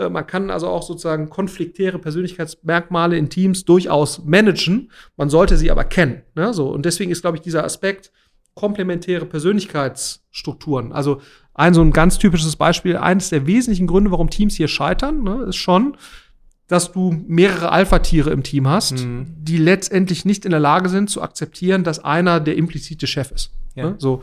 [0.00, 4.90] Äh, man kann also auch sozusagen konfliktäre Persönlichkeitsmerkmale in Teams durchaus managen.
[5.16, 6.22] Man sollte sie aber kennen.
[6.34, 6.54] Ne?
[6.54, 8.10] So, und deswegen ist, glaube ich, dieser Aspekt
[8.54, 10.92] komplementäre Persönlichkeitsstrukturen.
[10.92, 11.20] Also
[11.54, 15.44] ein so ein ganz typisches Beispiel, eines der wesentlichen Gründe, warum Teams hier scheitern, ne,
[15.48, 15.96] ist schon,
[16.66, 19.26] dass du mehrere Alpha-Tiere im Team hast, mhm.
[19.38, 23.50] die letztendlich nicht in der Lage sind zu akzeptieren, dass einer der implizite Chef ist.
[23.74, 23.90] Ja.
[23.90, 23.94] Ne?
[23.98, 24.22] So.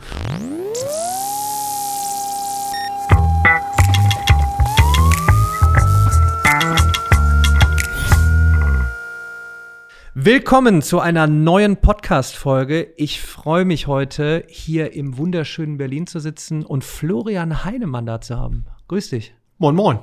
[10.20, 12.92] Willkommen zu einer neuen Podcast-Folge.
[12.96, 18.36] Ich freue mich heute, hier im wunderschönen Berlin zu sitzen und Florian Heinemann da zu
[18.36, 18.64] haben.
[18.88, 19.32] Grüß dich.
[19.58, 20.00] Moin, moin.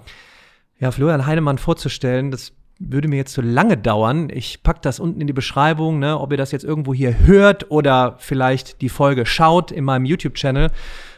[0.80, 4.30] Ja, Florian Heinemann vorzustellen, das würde mir jetzt zu lange dauern.
[4.34, 7.70] Ich packe das unten in die Beschreibung, ne, ob ihr das jetzt irgendwo hier hört
[7.70, 10.72] oder vielleicht die Folge schaut in meinem YouTube-Channel.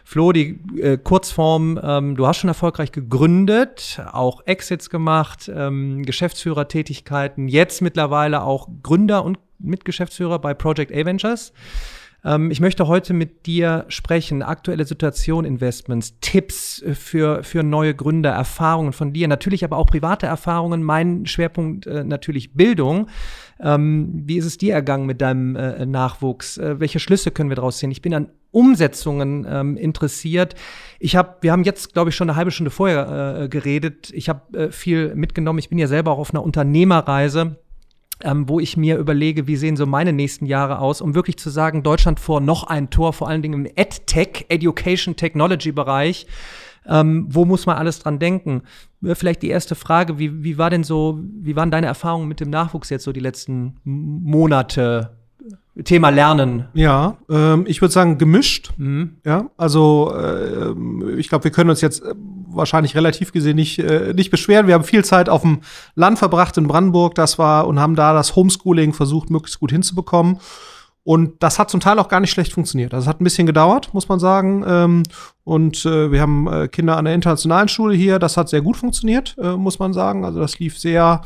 [0.10, 7.50] Flo, die äh, Kurzform, ähm, du hast schon erfolgreich gegründet, auch Exits gemacht, ähm, Geschäftsführertätigkeiten,
[7.50, 11.52] jetzt mittlerweile auch Gründer und Mitgeschäftsführer bei Project A Ventures.
[12.23, 18.30] Ähm, ich möchte heute mit dir sprechen, aktuelle Situation, Investments, Tipps für, für neue Gründer,
[18.30, 23.09] Erfahrungen von dir, natürlich aber auch private Erfahrungen, mein Schwerpunkt äh, natürlich Bildung.
[23.61, 26.58] Ähm, wie ist es dir ergangen mit deinem äh, Nachwuchs?
[26.58, 27.91] Äh, welche Schlüsse können wir daraus ziehen?
[27.91, 30.55] Ich bin an Umsetzungen ähm, interessiert.
[31.00, 34.11] Ich habe, wir haben jetzt, glaube ich, schon eine halbe Stunde vorher äh, geredet.
[34.13, 35.59] Ich habe äh, viel mitgenommen.
[35.59, 37.58] Ich bin ja selber auch auf einer Unternehmerreise
[38.23, 41.50] ähm, wo ich mir überlege, wie sehen so meine nächsten Jahre aus, um wirklich zu
[41.50, 46.25] sagen, Deutschland vor noch ein Tor, vor allen Dingen im EdTech, Education Technology Bereich.
[46.88, 48.64] Ähm, wo muss man alles dran denken?
[49.04, 52.40] Äh, vielleicht die erste Frage, wie, wie war denn so, wie waren deine Erfahrungen mit
[52.40, 55.12] dem Nachwuchs jetzt so die letzten Monate?
[55.84, 56.66] Thema Lernen.
[56.74, 58.72] Ja, ähm, ich würde sagen gemischt.
[58.78, 59.18] Mhm.
[59.24, 62.16] Ja, also äh, ich glaube, wir können uns jetzt äh,
[62.48, 64.68] wahrscheinlich relativ gesehen nicht, äh, nicht beschweren.
[64.68, 65.60] Wir haben viel Zeit auf dem
[65.96, 70.40] Land verbracht in Brandenburg, das war und haben da das Homeschooling versucht, möglichst gut hinzubekommen.
[71.08, 72.94] Und das hat zum Teil auch gar nicht schlecht funktioniert.
[72.94, 74.66] Also es hat ein bisschen gedauert, muss man sagen.
[74.68, 75.03] Ähm,
[75.45, 78.19] und äh, wir haben äh, Kinder an der internationalen Schule hier.
[78.19, 80.25] Das hat sehr gut funktioniert, äh, muss man sagen.
[80.25, 81.22] Also das lief sehr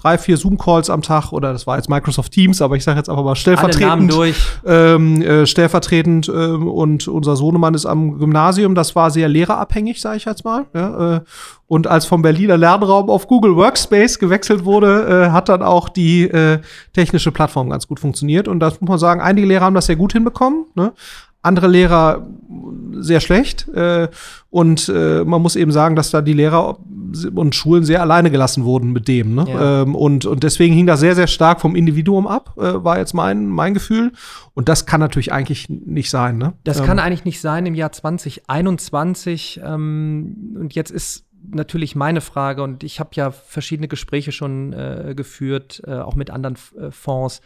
[0.00, 3.08] drei, vier Zoom-Calls am Tag oder das war jetzt Microsoft Teams, aber ich sage jetzt
[3.08, 4.14] einfach mal stellvertretend.
[4.66, 10.16] Ähm, äh, stellvertretend äh, und unser Sohnemann ist am Gymnasium, das war sehr lehrerabhängig, sage
[10.16, 10.66] ich jetzt mal.
[10.74, 11.20] Ja, äh,
[11.66, 16.24] und als vom Berliner Lernraum auf Google Workspace gewechselt wurde, äh, hat dann auch die
[16.24, 16.58] äh,
[16.92, 18.48] technische Plattform ganz gut funktioniert.
[18.48, 20.66] Und das muss man sagen, einige Lehrer haben das sehr gut hinbekommen.
[20.74, 20.92] Ne?
[21.42, 22.26] Andere Lehrer
[22.92, 23.68] sehr schlecht.
[23.68, 24.08] Äh,
[24.50, 26.78] und äh, man muss eben sagen, dass da die Lehrer
[27.34, 29.34] und Schulen sehr alleine gelassen wurden mit dem.
[29.34, 29.44] Ne?
[29.48, 29.82] Ja.
[29.82, 33.14] Ähm, und, und deswegen hing das sehr, sehr stark vom Individuum ab, äh, war jetzt
[33.14, 34.12] mein, mein Gefühl.
[34.54, 36.38] Und das kann natürlich eigentlich nicht sein.
[36.38, 36.54] Ne?
[36.64, 36.86] Das ähm.
[36.86, 39.60] kann eigentlich nicht sein im Jahr 2021.
[39.64, 45.14] Ähm, und jetzt ist natürlich meine Frage, und ich habe ja verschiedene Gespräche schon äh,
[45.16, 47.40] geführt, äh, auch mit anderen äh, Fonds.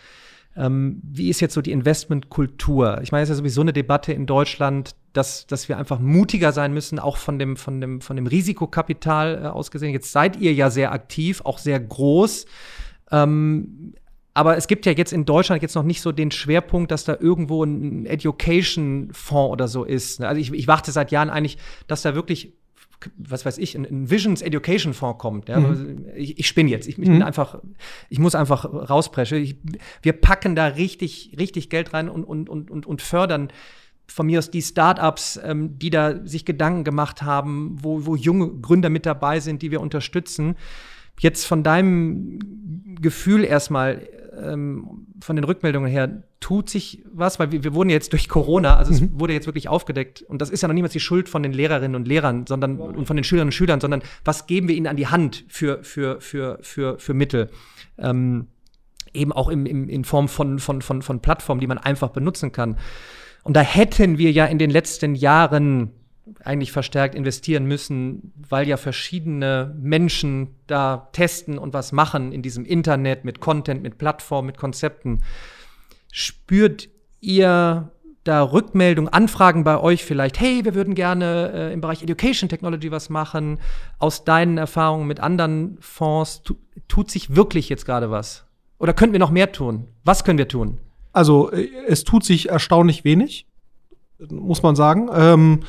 [0.57, 3.01] Ähm, wie ist jetzt so die Investmentkultur?
[3.03, 6.53] Ich meine, es ist ja sowieso eine Debatte in Deutschland, dass, dass wir einfach mutiger
[6.53, 9.93] sein müssen, auch von dem, von dem, von dem Risikokapital äh, ausgesehen.
[9.93, 12.47] Jetzt seid ihr ja sehr aktiv, auch sehr groß.
[13.11, 13.95] Ähm,
[14.33, 17.17] aber es gibt ja jetzt in Deutschland jetzt noch nicht so den Schwerpunkt, dass da
[17.19, 20.21] irgendwo ein Education-Fonds oder so ist.
[20.21, 22.53] Also ich, ich warte seit Jahren eigentlich, dass da wirklich
[23.16, 25.49] was weiß ich, ein, Visions Education Fonds kommt.
[25.49, 25.60] Ja?
[25.60, 26.06] Mhm.
[26.15, 26.87] Ich, ich spinne jetzt.
[26.87, 27.15] Ich, ich mhm.
[27.15, 27.60] bin einfach,
[28.09, 29.38] ich muss einfach rauspreschen.
[29.38, 29.56] Ich,
[30.03, 33.49] wir packen da richtig, richtig Geld rein und, und, und, und, und fördern
[34.06, 38.49] von mir aus die Startups, ähm, die da sich Gedanken gemacht haben, wo, wo junge
[38.60, 40.56] Gründer mit dabei sind, die wir unterstützen.
[41.21, 42.38] Jetzt von deinem
[43.00, 44.06] Gefühl erstmal,
[44.41, 47.39] ähm, von den Rückmeldungen her, tut sich was?
[47.39, 48.97] Weil wir, wir wurden jetzt durch Corona, also mhm.
[48.97, 51.53] es wurde jetzt wirklich aufgedeckt und das ist ja noch niemals die Schuld von den
[51.53, 54.87] Lehrerinnen und Lehrern, sondern und von den Schülerinnen und Schülern, sondern was geben wir ihnen
[54.87, 57.50] an die Hand für, für, für, für, für Mittel?
[57.99, 58.49] Ähm,
[59.12, 62.53] eben auch im, im, in Form von, von, von, von Plattformen, die man einfach benutzen
[62.53, 62.77] kann.
[63.44, 65.93] Und da hätten wir ja in den letzten Jahren
[66.43, 72.65] eigentlich verstärkt investieren müssen, weil ja verschiedene Menschen da testen und was machen in diesem
[72.65, 75.23] Internet mit Content, mit Plattformen, mit Konzepten.
[76.11, 76.88] Spürt
[77.21, 77.91] ihr
[78.25, 82.91] da Rückmeldung, Anfragen bei euch vielleicht, hey, wir würden gerne äh, im Bereich Education Technology
[82.91, 83.59] was machen,
[83.99, 86.55] aus deinen Erfahrungen mit anderen Fonds, tu,
[86.88, 88.47] tut sich wirklich jetzt gerade was?
[88.79, 89.88] Oder könnten wir noch mehr tun?
[90.05, 90.79] Was können wir tun?
[91.12, 93.47] Also, äh, es tut sich erstaunlich wenig,
[94.31, 95.11] muss man sagen.
[95.12, 95.61] Ähm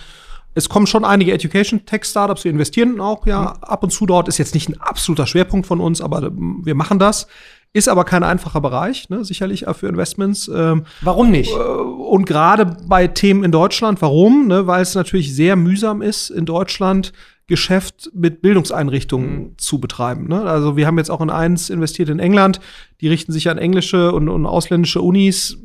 [0.55, 3.63] es kommen schon einige Education-Tech-Startups, wir investieren auch ja mhm.
[3.63, 4.27] ab und zu dort.
[4.27, 7.27] Ist jetzt nicht ein absoluter Schwerpunkt von uns, aber ähm, wir machen das.
[7.73, 10.47] Ist aber kein einfacher Bereich, ne, sicherlich auch für Investments.
[10.47, 11.51] Ähm, warum nicht?
[11.51, 14.47] Äh, und gerade bei Themen in Deutschland, warum?
[14.47, 17.11] Ne, weil es natürlich sehr mühsam ist, in Deutschland
[17.47, 19.57] Geschäft mit Bildungseinrichtungen mhm.
[19.57, 20.27] zu betreiben.
[20.27, 20.41] Ne?
[20.41, 22.59] Also wir haben jetzt auch in eins investiert in England,
[23.01, 25.57] die richten sich an englische und, und ausländische Unis,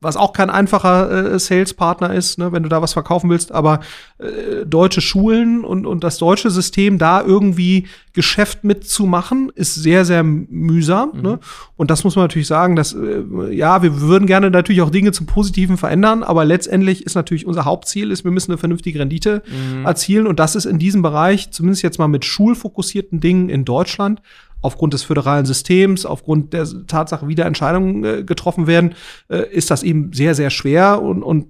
[0.00, 3.80] was auch kein einfacher äh, Sales-Partner ist, ne, wenn du da was verkaufen willst, aber
[4.18, 10.22] äh, deutsche Schulen und, und das deutsche System da irgendwie Geschäft mitzumachen, ist sehr, sehr
[10.22, 11.10] mühsam.
[11.14, 11.22] Mhm.
[11.22, 11.38] Ne?
[11.76, 15.10] Und das muss man natürlich sagen, dass, äh, ja, wir würden gerne natürlich auch Dinge
[15.10, 19.42] zum Positiven verändern, aber letztendlich ist natürlich unser Hauptziel, ist, wir müssen eine vernünftige Rendite
[19.46, 19.84] mhm.
[19.84, 24.22] erzielen und das ist in diesem Bereich, zumindest jetzt mal mit schulfokussierten Dingen in Deutschland,
[24.60, 28.94] aufgrund des föderalen Systems, aufgrund der Tatsache, wie da Entscheidungen äh, getroffen werden,
[29.28, 31.46] äh, ist das eben sehr, sehr schwer und, und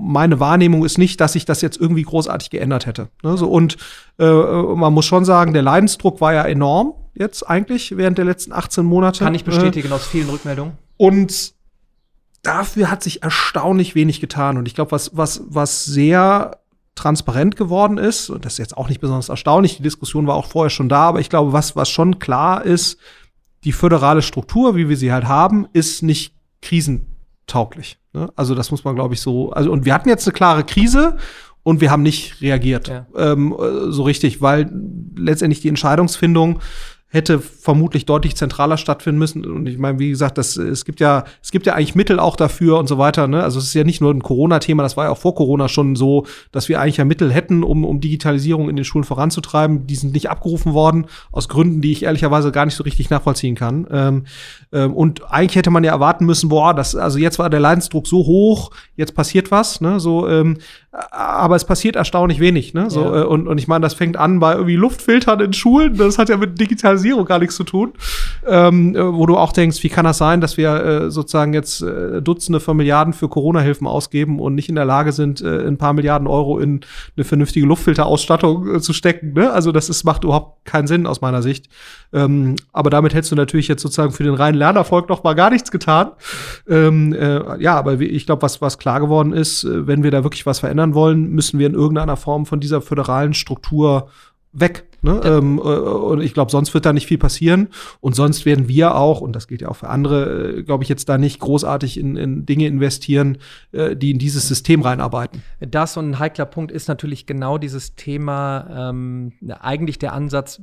[0.00, 3.08] meine Wahrnehmung ist nicht, dass sich das jetzt irgendwie großartig geändert hätte.
[3.22, 3.36] Ne?
[3.36, 3.76] So, und
[4.18, 8.52] äh, man muss schon sagen, der Leidensdruck war ja enorm jetzt eigentlich während der letzten
[8.52, 9.24] 18 Monate.
[9.24, 10.74] Kann ich bestätigen äh, aus vielen Rückmeldungen.
[10.96, 11.52] Und
[12.42, 14.56] dafür hat sich erstaunlich wenig getan.
[14.56, 16.58] Und ich glaube, was, was, was sehr
[16.98, 18.28] transparent geworden ist.
[18.30, 19.76] Und das ist jetzt auch nicht besonders erstaunlich.
[19.76, 22.98] Die Diskussion war auch vorher schon da, aber ich glaube, was, was schon klar ist,
[23.64, 27.98] die föderale Struktur, wie wir sie halt haben, ist nicht krisentauglich.
[28.12, 28.30] Ne?
[28.36, 29.50] Also das muss man, glaube ich, so.
[29.50, 31.16] Also, und wir hatten jetzt eine klare Krise
[31.62, 33.06] und wir haben nicht reagiert ja.
[33.16, 33.54] ähm,
[33.88, 34.70] so richtig, weil
[35.16, 36.60] letztendlich die Entscheidungsfindung
[37.10, 39.44] hätte vermutlich deutlich zentraler stattfinden müssen.
[39.46, 42.36] Und ich meine, wie gesagt, das, es gibt ja, es gibt ja eigentlich Mittel auch
[42.36, 43.26] dafür und so weiter.
[43.28, 43.42] Ne?
[43.42, 45.96] Also es ist ja nicht nur ein Corona-Thema, das war ja auch vor Corona schon
[45.96, 49.86] so, dass wir eigentlich ja Mittel hätten, um, um Digitalisierung in den Schulen voranzutreiben.
[49.86, 53.54] Die sind nicht abgerufen worden, aus Gründen, die ich ehrlicherweise gar nicht so richtig nachvollziehen
[53.54, 53.86] kann.
[53.90, 54.24] Ähm,
[54.70, 58.06] ähm, und eigentlich hätte man ja erwarten müssen, boah, das, also jetzt war der Leidensdruck
[58.06, 59.98] so hoch, jetzt passiert was, ne?
[59.98, 60.58] So, ähm,
[61.10, 62.90] aber es passiert erstaunlich wenig, ne?
[62.90, 63.22] So, ja.
[63.22, 66.28] äh, und, und ich meine, das fängt an bei irgendwie Luftfiltern in Schulen, das hat
[66.28, 67.92] ja mit Digitalisierung gar nichts zu tun.
[68.46, 71.82] Ähm, äh, wo du auch denkst, wie kann das sein, dass wir äh, sozusagen jetzt
[71.82, 75.78] äh, Dutzende von Milliarden für Corona-Hilfen ausgeben und nicht in der Lage sind, äh, ein
[75.78, 76.80] paar Milliarden Euro in
[77.16, 79.52] eine vernünftige Luftfilterausstattung äh, zu stecken, ne?
[79.52, 81.68] Also das ist, macht überhaupt keinen Sinn aus meiner Sicht.
[82.12, 85.50] Ähm, aber damit hättest du natürlich jetzt sozusagen für den reinen Lernerfolg noch mal gar
[85.50, 86.10] nichts getan.
[86.68, 90.46] Ähm, äh, ja, aber ich glaube, was, was klar geworden ist, wenn wir da wirklich
[90.46, 94.08] was verändern wollen, müssen wir in irgendeiner Form von dieser föderalen Struktur
[94.52, 94.84] weg.
[95.02, 95.20] Ne?
[95.22, 95.38] Ja.
[95.38, 97.68] Ähm, äh, und ich glaube, sonst wird da nicht viel passieren.
[98.00, 100.88] Und sonst werden wir auch, und das gilt ja auch für andere, äh, glaube ich,
[100.88, 103.38] jetzt da nicht großartig in, in Dinge investieren,
[103.72, 105.42] äh, die in dieses System reinarbeiten.
[105.60, 110.60] Das und ein heikler Punkt ist natürlich genau dieses Thema, ähm, eigentlich der Ansatz,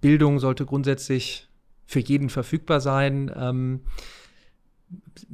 [0.00, 1.48] Bildung sollte grundsätzlich
[1.86, 3.30] für jeden verfügbar sein.
[3.34, 3.80] Ähm,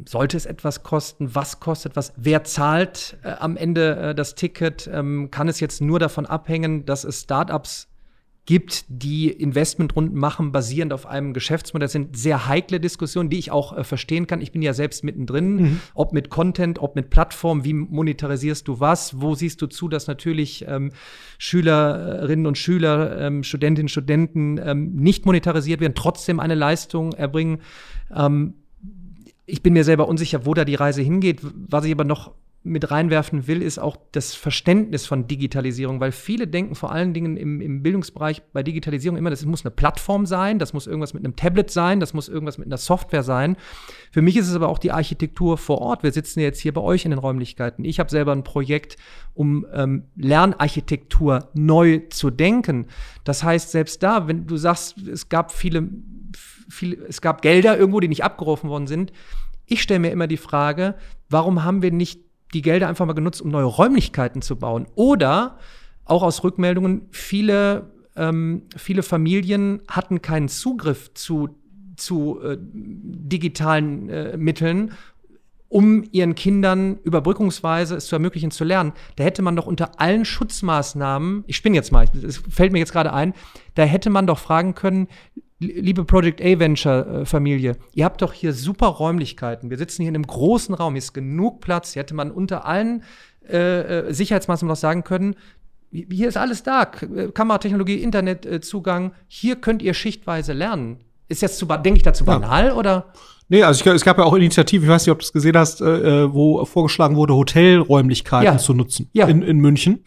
[0.06, 1.34] sollte es etwas kosten?
[1.34, 2.12] Was kostet was?
[2.16, 4.88] Wer zahlt äh, am Ende äh, das Ticket?
[4.92, 7.88] Ähm, kann es jetzt nur davon abhängen, dass es Startups
[8.44, 11.84] gibt, die Investmentrunden machen, basierend auf einem Geschäftsmodell.
[11.84, 14.40] Das sind sehr heikle Diskussionen, die ich auch äh, verstehen kann.
[14.40, 15.80] Ich bin ja selbst mittendrin, mhm.
[15.94, 20.08] ob mit Content, ob mit Plattform, wie monetarisierst du was, wo siehst du zu, dass
[20.08, 20.90] natürlich ähm,
[21.38, 27.60] Schülerinnen und Schüler, ähm, Studentinnen und Studenten ähm, nicht monetarisiert werden, trotzdem eine Leistung erbringen.
[28.14, 28.54] Ähm,
[29.46, 31.40] ich bin mir selber unsicher, wo da die Reise hingeht.
[31.42, 32.32] Was ich aber noch
[32.64, 37.36] mit reinwerfen will, ist auch das Verständnis von Digitalisierung, weil viele denken vor allen Dingen
[37.36, 41.24] im, im Bildungsbereich bei Digitalisierung immer, das muss eine Plattform sein, das muss irgendwas mit
[41.24, 43.56] einem Tablet sein, das muss irgendwas mit einer Software sein.
[44.12, 46.04] Für mich ist es aber auch die Architektur vor Ort.
[46.04, 47.84] Wir sitzen jetzt hier bei euch in den Räumlichkeiten.
[47.84, 48.96] Ich habe selber ein Projekt,
[49.34, 52.86] um ähm, Lernarchitektur neu zu denken.
[53.24, 55.88] Das heißt, selbst da, wenn du sagst, es gab viele,
[56.68, 59.12] viele es gab Gelder irgendwo, die nicht abgerufen worden sind,
[59.72, 60.94] ich stelle mir immer die Frage,
[61.28, 62.20] warum haben wir nicht
[62.54, 64.86] die Gelder einfach mal genutzt, um neue Räumlichkeiten zu bauen.
[64.94, 65.58] Oder
[66.04, 71.56] auch aus Rückmeldungen, viele, ähm, viele Familien hatten keinen Zugriff zu,
[71.96, 74.92] zu äh, digitalen äh, Mitteln,
[75.68, 78.92] um ihren Kindern überbrückungsweise es zu ermöglichen zu lernen.
[79.16, 82.92] Da hätte man doch unter allen Schutzmaßnahmen, ich spinne jetzt mal, es fällt mir jetzt
[82.92, 83.32] gerade ein,
[83.74, 85.08] da hätte man doch fragen können,
[85.62, 89.70] liebe Project A-Venture-Familie, ihr habt doch hier super Räumlichkeiten.
[89.70, 91.92] Wir sitzen hier in einem großen Raum, hier ist genug Platz.
[91.92, 93.02] Hier hätte man unter allen
[93.48, 95.36] äh, äh Sicherheitsmaßnahmen noch sagen können,
[95.90, 96.82] hier ist alles da.
[96.82, 99.10] Äh, Kameratechnologie, Internetzugang.
[99.10, 100.98] Äh, hier könnt ihr schichtweise lernen.
[101.28, 102.74] Ist jetzt zu, denke ich dazu banal ja.
[102.74, 103.12] oder?
[103.48, 105.56] Nee, also ich, es gab ja auch Initiativen, ich weiß nicht, ob du es gesehen
[105.56, 108.58] hast, äh, wo vorgeschlagen wurde, Hotelräumlichkeiten ja.
[108.58, 109.26] zu nutzen ja.
[109.26, 110.04] in, in München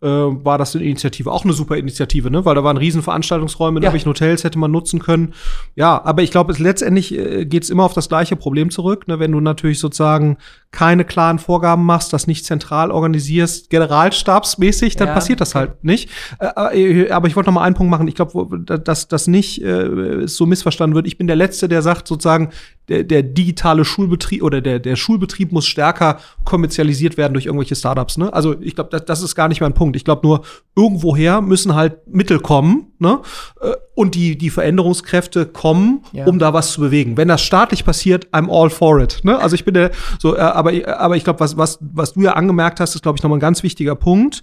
[0.00, 1.32] äh, war das eine Initiative.
[1.32, 2.44] Auch eine super Initiative, ne?
[2.44, 3.88] Weil da waren Riesenveranstaltungsräume in ja.
[3.88, 5.34] irgendwelchen Hotels, hätte man nutzen können.
[5.74, 9.18] Ja, aber ich glaube, letztendlich äh, geht es immer auf das gleiche Problem zurück, ne?
[9.18, 10.38] Wenn du natürlich sozusagen
[10.70, 15.14] keine klaren Vorgaben machst, das nicht zentral organisierst, generalstabsmäßig, dann ja.
[15.14, 16.10] passiert das halt nicht.
[16.38, 18.06] Äh, äh aber ich wollte noch mal einen Punkt machen.
[18.06, 21.06] Ich glaube, dass das nicht äh, so missverstanden wird.
[21.06, 22.50] Ich bin der Letzte, der sagt sozusagen,
[22.88, 28.18] der, der digitale Schulbetrieb oder der, der Schulbetrieb muss stärker kommerzialisiert werden durch irgendwelche Startups.
[28.18, 28.32] Ne?
[28.32, 29.96] Also ich glaube, das, das ist gar nicht mein Punkt.
[29.96, 30.42] Ich glaube nur,
[30.76, 33.20] irgendwoher müssen halt Mittel kommen ne?
[33.60, 36.26] Äh, und die, die Veränderungskräfte kommen, ja.
[36.26, 37.16] um da was zu bewegen.
[37.16, 39.20] Wenn das staatlich passiert, I'm all for it.
[39.22, 39.38] Ne?
[39.38, 42.32] Also ich bin der, so, äh, aber, aber ich glaube, was, was, was du ja
[42.32, 44.42] angemerkt hast, ist, glaube ich, nochmal ein ganz wichtiger Punkt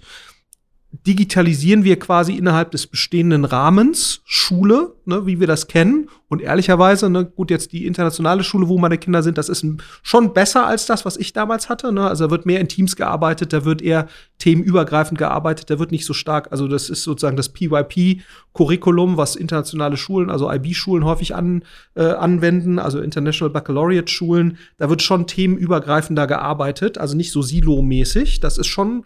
[0.92, 6.08] digitalisieren wir quasi innerhalb des bestehenden Rahmens Schule, ne, wie wir das kennen.
[6.28, 9.64] Und ehrlicherweise, ne, gut, jetzt die internationale Schule, wo meine Kinder sind, das ist
[10.02, 11.92] schon besser als das, was ich damals hatte.
[11.92, 12.06] Ne?
[12.06, 16.06] Also da wird mehr in Teams gearbeitet, da wird eher themenübergreifend gearbeitet, da wird nicht
[16.06, 21.62] so stark, also das ist sozusagen das PYP-Curriculum, was internationale Schulen, also IB-Schulen häufig an,
[21.94, 24.58] äh, anwenden, also International Baccalaureate-Schulen.
[24.78, 28.40] Da wird schon themenübergreifender gearbeitet, also nicht so silo-mäßig.
[28.40, 29.04] Das ist schon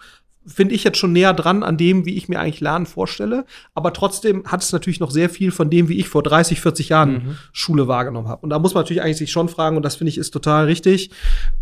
[0.53, 3.45] finde ich jetzt schon näher dran an dem, wie ich mir eigentlich Lernen vorstelle.
[3.75, 6.89] Aber trotzdem hat es natürlich noch sehr viel von dem, wie ich vor 30, 40
[6.89, 7.37] Jahren mhm.
[7.53, 8.43] Schule wahrgenommen habe.
[8.43, 10.67] Und da muss man natürlich eigentlich sich schon fragen, und das finde ich ist total
[10.67, 11.11] richtig,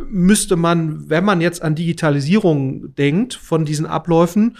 [0.08, 4.56] müsste man, wenn man jetzt an Digitalisierung denkt von diesen Abläufen,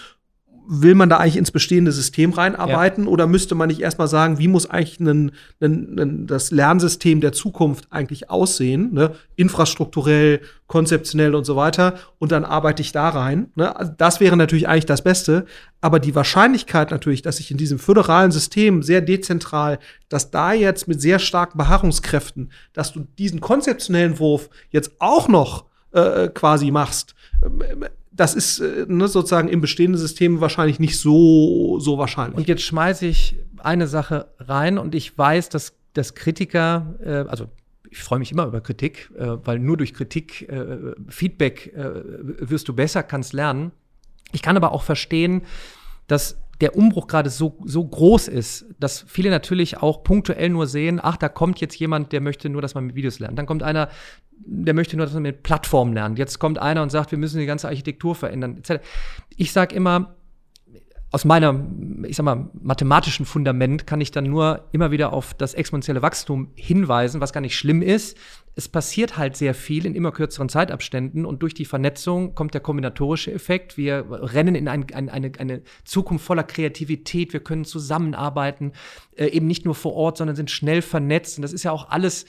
[0.70, 3.10] will man da eigentlich ins bestehende System reinarbeiten ja.
[3.10, 7.32] oder müsste man nicht erstmal sagen, wie muss eigentlich ein, ein, ein, das Lernsystem der
[7.32, 9.12] Zukunft eigentlich aussehen, ne?
[9.34, 13.50] infrastrukturell, konzeptionell und so weiter und dann arbeite ich da rein.
[13.54, 13.74] Ne?
[13.74, 15.46] Also das wäre natürlich eigentlich das Beste,
[15.80, 19.78] aber die Wahrscheinlichkeit natürlich, dass ich in diesem föderalen System sehr dezentral,
[20.10, 25.64] dass da jetzt mit sehr starken Beharrungskräften, dass du diesen konzeptionellen Wurf jetzt auch noch
[25.92, 27.14] äh, quasi machst,
[28.18, 32.36] das ist äh, ne, sozusagen im bestehenden System wahrscheinlich nicht so, so wahrscheinlich.
[32.36, 37.46] Und jetzt schmeiße ich eine Sache rein und ich weiß, dass, dass Kritiker, äh, also
[37.90, 42.02] ich freue mich immer über Kritik, äh, weil nur durch Kritik, äh, Feedback äh,
[42.50, 43.70] wirst du besser, kannst lernen.
[44.32, 45.42] Ich kann aber auch verstehen,
[46.08, 50.98] dass der Umbruch gerade so, so groß ist, dass viele natürlich auch punktuell nur sehen,
[51.00, 53.38] ach, da kommt jetzt jemand, der möchte nur, dass man mit Videos lernt.
[53.38, 53.88] Dann kommt einer,
[54.46, 56.18] der möchte nur, dass man mit Plattformen lernt.
[56.18, 58.62] Jetzt kommt einer und sagt, wir müssen die ganze Architektur verändern.
[59.36, 60.16] Ich sage immer,
[61.10, 61.66] aus meiner,
[62.06, 66.52] ich sag mal, mathematischen Fundament kann ich dann nur immer wieder auf das exponentielle Wachstum
[66.54, 68.18] hinweisen, was gar nicht schlimm ist.
[68.54, 72.60] Es passiert halt sehr viel in immer kürzeren Zeitabständen und durch die Vernetzung kommt der
[72.60, 73.78] kombinatorische Effekt.
[73.78, 77.32] Wir rennen in ein, ein, eine, eine Zukunft voller Kreativität.
[77.32, 78.72] Wir können zusammenarbeiten,
[79.16, 81.38] äh, eben nicht nur vor Ort, sondern sind schnell vernetzt.
[81.38, 82.26] Und das ist ja auch alles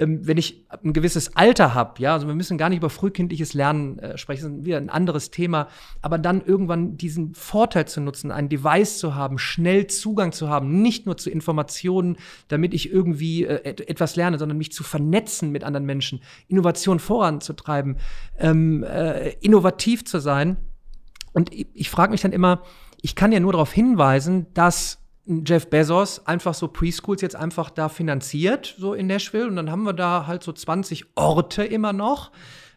[0.00, 3.52] ähm, wenn ich ein gewisses Alter habe, ja, also wir müssen gar nicht über frühkindliches
[3.52, 5.68] Lernen äh, sprechen, das ist wieder ein anderes Thema,
[6.00, 10.80] aber dann irgendwann diesen Vorteil zu nutzen, ein Device zu haben, schnell Zugang zu haben,
[10.80, 12.16] nicht nur zu Informationen,
[12.48, 17.98] damit ich irgendwie äh, etwas lerne, sondern mich zu vernetzen mit anderen Menschen, Innovation voranzutreiben,
[18.38, 20.56] ähm, äh, innovativ zu sein.
[21.32, 22.62] Und ich, ich frage mich dann immer,
[23.02, 24.99] ich kann ja nur darauf hinweisen, dass
[25.46, 29.46] Jeff Bezos einfach so Preschools jetzt einfach da finanziert, so in Nashville.
[29.46, 32.32] Und dann haben wir da halt so 20 Orte immer noch.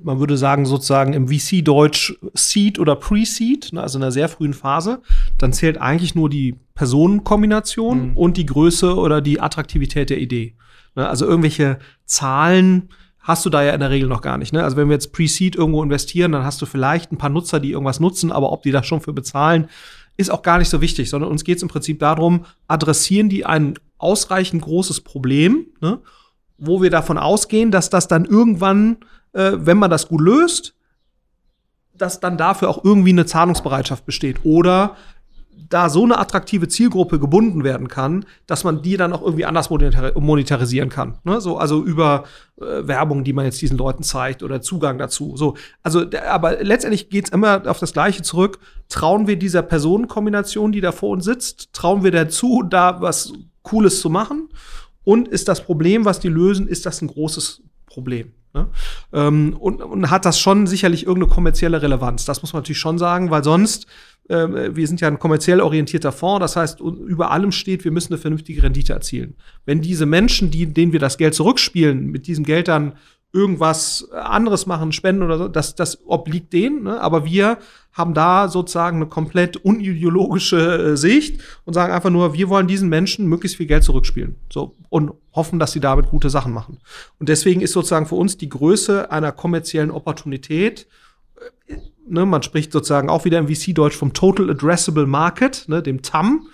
[0.03, 4.53] man würde sagen sozusagen im VC-Deutsch Seed oder Pre-Seed, ne, also in einer sehr frühen
[4.53, 5.01] Phase,
[5.37, 8.17] dann zählt eigentlich nur die Personenkombination mhm.
[8.17, 10.55] und die Größe oder die Attraktivität der Idee.
[10.95, 12.89] Ne, also irgendwelche Zahlen
[13.19, 14.53] hast du da ja in der Regel noch gar nicht.
[14.53, 14.63] Ne?
[14.63, 17.71] Also wenn wir jetzt Pre-Seed irgendwo investieren, dann hast du vielleicht ein paar Nutzer, die
[17.71, 19.67] irgendwas nutzen, aber ob die da schon für bezahlen,
[20.17, 23.45] ist auch gar nicht so wichtig, sondern uns geht es im Prinzip darum, adressieren die
[23.45, 25.99] ein ausreichend großes Problem, ne?
[26.57, 28.97] wo wir davon ausgehen, dass das dann irgendwann,
[29.33, 30.75] äh, wenn man das gut löst,
[31.93, 34.43] dass dann dafür auch irgendwie eine Zahlungsbereitschaft besteht.
[34.43, 34.95] Oder
[35.69, 39.69] da so eine attraktive Zielgruppe gebunden werden kann, dass man die dann auch irgendwie anders
[39.69, 41.17] monetarisieren kann.
[41.23, 41.41] Ne?
[41.41, 42.25] So, also über
[42.57, 45.35] äh, Werbung, die man jetzt diesen Leuten zeigt oder Zugang dazu.
[45.37, 48.59] So, also, aber letztendlich geht's immer auf das Gleiche zurück.
[48.89, 53.33] Trauen wir dieser Personenkombination, die da vor uns sitzt, trauen wir dazu, da was
[53.63, 54.49] Cooles zu machen?
[55.03, 58.33] Und ist das Problem, was die lösen, ist das ein großes Problem?
[58.55, 58.67] Ne?
[59.13, 62.25] Ähm, und, und hat das schon sicherlich irgendeine kommerzielle Relevanz.
[62.25, 63.85] Das muss man natürlich schon sagen, weil sonst
[64.29, 68.13] äh, wir sind ja ein kommerziell orientierter Fonds, das heißt, über allem steht, wir müssen
[68.13, 69.35] eine vernünftige Rendite erzielen.
[69.65, 72.93] Wenn diese Menschen, die, denen wir das Geld zurückspielen, mit diesem Geld dann
[73.33, 76.83] irgendwas anderes machen, spenden oder so, das, das obliegt denen.
[76.83, 77.01] Ne?
[77.01, 77.57] Aber wir
[77.95, 82.89] haben da sozusagen eine komplett unideologische äh, Sicht und sagen einfach nur, wir wollen diesen
[82.89, 84.35] Menschen möglichst viel Geld zurückspielen.
[84.51, 86.77] So, und hoffen, dass sie damit gute Sachen machen.
[87.19, 90.87] Und deswegen ist sozusagen für uns die Größe einer kommerziellen Opportunität
[91.67, 91.75] äh,
[92.07, 96.47] Ne, man spricht sozusagen auch wieder im VC-Deutsch vom Total Addressable Market, ne, dem TAM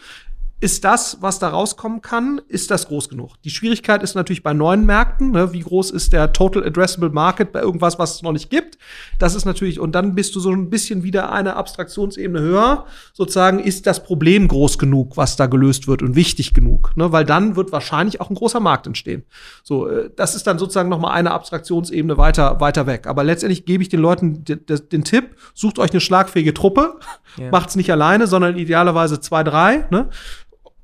[0.62, 3.34] ist das, was da rauskommen kann, ist das groß genug?
[3.44, 5.54] Die Schwierigkeit ist natürlich bei neuen Märkten, ne?
[5.54, 8.78] wie groß ist der Total Addressable Market bei irgendwas, was es noch nicht gibt?
[9.18, 13.58] Das ist natürlich, und dann bist du so ein bisschen wieder eine Abstraktionsebene höher, sozusagen,
[13.58, 16.96] ist das Problem groß genug, was da gelöst wird und wichtig genug?
[16.96, 17.12] Ne?
[17.12, 19.24] Weil dann wird wahrscheinlich auch ein großer Markt entstehen.
[19.64, 23.08] So, äh, das ist dann sozusagen noch mal eine Abstraktionsebene weiter, weiter weg.
[23.08, 24.60] Aber letztendlich gebe ich den Leuten den,
[24.92, 27.00] den Tipp, sucht euch eine schlagfähige Truppe,
[27.38, 27.50] ja.
[27.50, 30.10] macht's nicht alleine, sondern idealerweise zwei, drei, ne?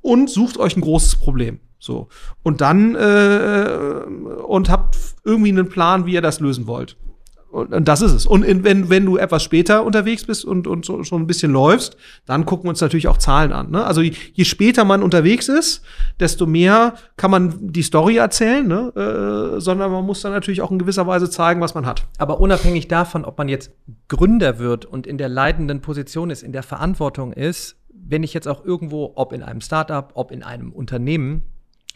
[0.08, 1.60] Und sucht euch ein großes Problem.
[1.78, 2.08] So.
[2.42, 4.04] Und dann äh,
[4.46, 6.96] und habt irgendwie einen Plan, wie ihr das lösen wollt.
[7.50, 8.26] Und, und das ist es.
[8.26, 11.50] Und in, wenn, wenn du etwas später unterwegs bist und, und so, schon ein bisschen
[11.50, 11.96] läufst,
[12.26, 13.70] dann gucken wir uns natürlich auch Zahlen an.
[13.70, 13.84] Ne?
[13.84, 15.82] Also je, je später man unterwegs ist,
[16.20, 18.92] desto mehr kann man die Story erzählen, ne?
[18.94, 22.06] äh, sondern man muss dann natürlich auch in gewisser Weise zeigen, was man hat.
[22.18, 23.70] Aber unabhängig davon, ob man jetzt
[24.08, 27.77] Gründer wird und in der leitenden Position ist, in der Verantwortung ist,
[28.08, 31.42] wenn ich jetzt auch irgendwo, ob in einem Startup, ob in einem Unternehmen,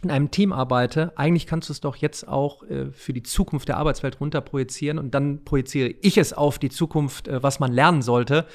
[0.02, 3.68] in einem Team arbeite, eigentlich kannst du es doch jetzt auch äh, für die Zukunft
[3.68, 8.02] der Arbeitswelt runterprojizieren und dann projiziere ich es auf die Zukunft, äh, was man lernen
[8.02, 8.46] sollte,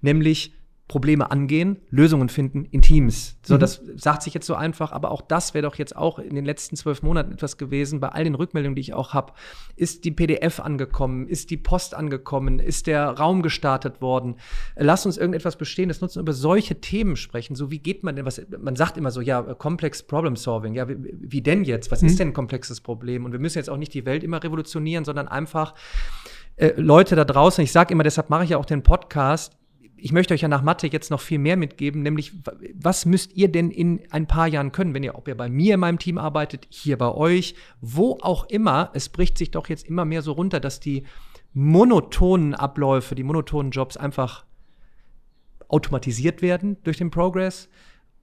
[0.00, 0.52] nämlich
[0.86, 3.38] Probleme angehen, Lösungen finden in Teams.
[3.42, 3.60] So, mhm.
[3.60, 6.44] das sagt sich jetzt so einfach, aber auch das wäre doch jetzt auch in den
[6.44, 8.00] letzten zwölf Monaten etwas gewesen.
[8.00, 9.32] Bei all den Rückmeldungen, die ich auch habe,
[9.76, 14.36] ist die PDF angekommen, ist die Post angekommen, ist der Raum gestartet worden.
[14.76, 17.56] Lass uns irgendetwas bestehen, das nutzen, über solche Themen sprechen.
[17.56, 20.86] So, wie geht man denn, was, man sagt immer so, ja, Complex Problem Solving, ja,
[20.86, 21.90] wie, wie denn jetzt?
[21.92, 22.08] Was mhm.
[22.08, 23.24] ist denn ein komplexes Problem?
[23.24, 25.74] Und wir müssen jetzt auch nicht die Welt immer revolutionieren, sondern einfach
[26.56, 29.56] äh, Leute da draußen, ich sage immer, deshalb mache ich ja auch den Podcast,
[30.04, 32.34] ich möchte euch ja nach Mathe jetzt noch viel mehr mitgeben, nämlich
[32.74, 35.74] was müsst ihr denn in ein paar Jahren können, wenn ihr, ob ihr bei mir
[35.74, 39.88] in meinem Team arbeitet, hier bei euch, wo auch immer, es bricht sich doch jetzt
[39.88, 41.04] immer mehr so runter, dass die
[41.54, 44.44] monotonen Abläufe, die monotonen Jobs einfach
[45.68, 47.70] automatisiert werden durch den Progress.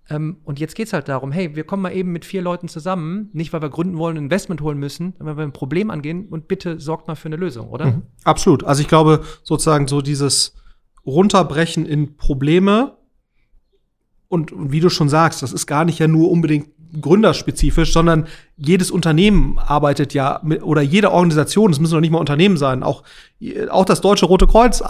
[0.07, 2.67] Ähm, und jetzt geht es halt darum, hey, wir kommen mal eben mit vier Leuten
[2.67, 5.89] zusammen, nicht weil wir gründen wollen, ein Investment holen müssen, sondern weil wir ein Problem
[5.89, 7.87] angehen und bitte sorgt mal für eine Lösung, oder?
[7.87, 8.01] Mhm.
[8.23, 8.63] Absolut.
[8.65, 10.60] Also ich glaube sozusagen so dieses
[11.05, 12.97] runterbrechen in Probleme.
[14.27, 18.27] Und, und wie du schon sagst, das ist gar nicht ja nur unbedingt gründerspezifisch, sondern
[18.63, 22.83] jedes Unternehmen arbeitet ja mit, oder jede Organisation, es müssen doch nicht mal Unternehmen sein,
[22.83, 23.03] auch,
[23.69, 24.85] auch das Deutsche Rote Kreuz äh,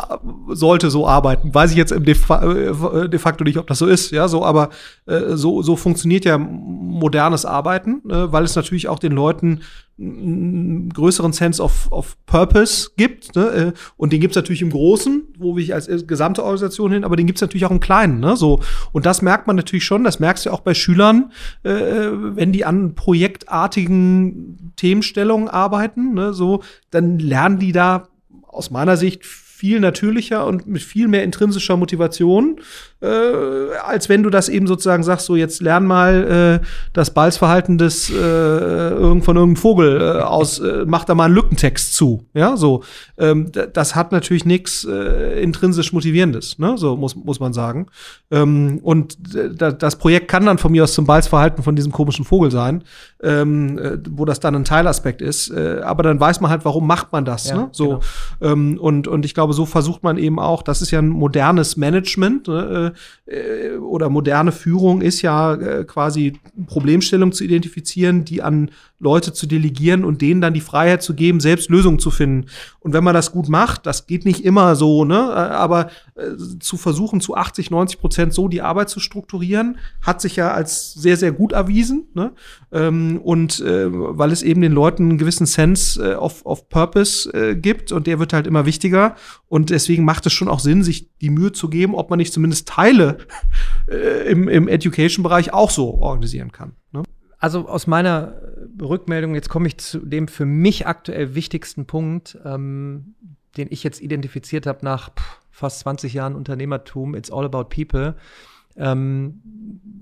[0.50, 1.54] sollte so arbeiten.
[1.54, 4.70] Weiß ich jetzt de, äh, de facto nicht, ob das so ist, ja, so, aber
[5.06, 9.62] äh, so, so funktioniert ja modernes Arbeiten, äh, weil es natürlich auch den Leuten
[10.02, 13.36] einen größeren Sense of, of Purpose gibt.
[13.36, 13.44] Ne?
[13.44, 17.28] Äh, und den gibt's natürlich im Großen, wo ich als gesamte Organisation hin, aber den
[17.28, 18.20] gibt's natürlich auch im Kleinen.
[18.20, 18.36] Ne?
[18.36, 18.62] So.
[18.92, 21.32] Und das merkt man natürlich schon, das merkst du auch bei Schülern,
[21.64, 22.96] äh, wenn die an
[23.62, 26.34] projektartigen Themenstellungen arbeiten, ne?
[26.34, 28.08] so, dann lernen die da
[28.48, 29.24] aus meiner Sicht
[29.62, 32.60] viel natürlicher und mit viel mehr intrinsischer Motivation,
[33.00, 33.08] äh,
[33.86, 38.10] als wenn du das eben sozusagen sagst, so jetzt lern mal äh, das Balzverhalten des
[38.10, 42.26] äh, irgend von irgendeinem Vogel äh, aus, äh, mach da mal einen Lückentext zu.
[42.34, 42.84] Ja, so.
[43.20, 46.76] Ähm, das hat natürlich nichts äh, intrinsisch Motivierendes, ne?
[46.80, 47.86] So muss, muss man sagen.
[48.32, 49.20] Ähm, und
[49.60, 52.84] das Projekt kann dann von mir aus zum Balzverhalten von diesem komischen Vogel sein,
[53.22, 55.52] ähm, äh, wo das dann ein Teilaspekt ist.
[55.52, 57.48] Äh, aber dann weiß man halt, warum macht man das.
[57.48, 57.70] Ja, ne?
[57.74, 57.88] So.
[58.40, 58.54] Genau.
[58.54, 61.78] Ähm, und, und ich glaube, so versucht man eben auch, das ist ja ein modernes
[61.78, 62.94] Management ne?
[63.26, 69.48] äh, oder moderne Führung ist ja äh, quasi Problemstellung zu identifizieren, die an Leute zu
[69.48, 72.48] delegieren und denen dann die Freiheit zu geben, selbst Lösungen zu finden.
[72.80, 76.78] Und wenn man das gut macht, das geht nicht immer so, ne, aber äh, zu
[76.78, 81.18] versuchen, zu 80, 90 Prozent so die Arbeit zu strukturieren, hat sich ja als sehr,
[81.18, 82.08] sehr gut erwiesen.
[82.14, 82.32] Ne?
[82.72, 87.32] Ähm, und äh, weil es eben den Leuten einen gewissen Sense äh, of, of Purpose
[87.34, 89.16] äh, gibt und der wird halt immer wichtiger.
[89.48, 92.34] Und deswegen macht es schon auch Sinn, sich die Mühe zu geben, ob man nicht
[92.34, 93.18] zumindest Teile
[93.90, 96.74] äh, im, im Education-Bereich auch so organisieren kann.
[96.92, 97.04] Ne?
[97.40, 98.36] Also aus meiner
[98.82, 103.16] Rückmeldung, jetzt komme ich zu dem für mich aktuell wichtigsten Punkt, ähm,
[103.58, 108.16] den ich jetzt identifiziert habe nach pff, fast 20 Jahren Unternehmertum, It's All About People.
[108.76, 109.42] Ähm,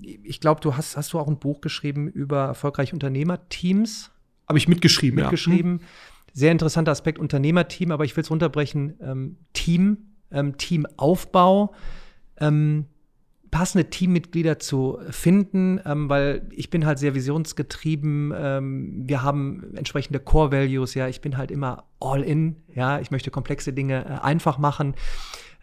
[0.02, 4.12] ich glaube, du hast, hast du auch ein Buch geschrieben über erfolgreiche Unternehmerteams?
[4.48, 5.80] Habe ich mitgeschrieben, mitgeschrieben.
[5.80, 5.86] ja.
[6.34, 8.96] Sehr interessanter Aspekt Unternehmerteam, aber ich will es runterbrechen.
[9.02, 9.98] Ähm, Team,
[10.32, 11.74] ähm, Teamaufbau.
[12.38, 12.86] Ähm,
[13.52, 18.34] passende Teammitglieder zu finden, ähm, weil ich bin halt sehr visionsgetrieben.
[18.36, 20.94] Ähm, wir haben entsprechende Core Values.
[20.94, 22.58] Ja, ich bin halt immer all in.
[22.74, 24.96] Ja, ich möchte komplexe Dinge äh, einfach machen.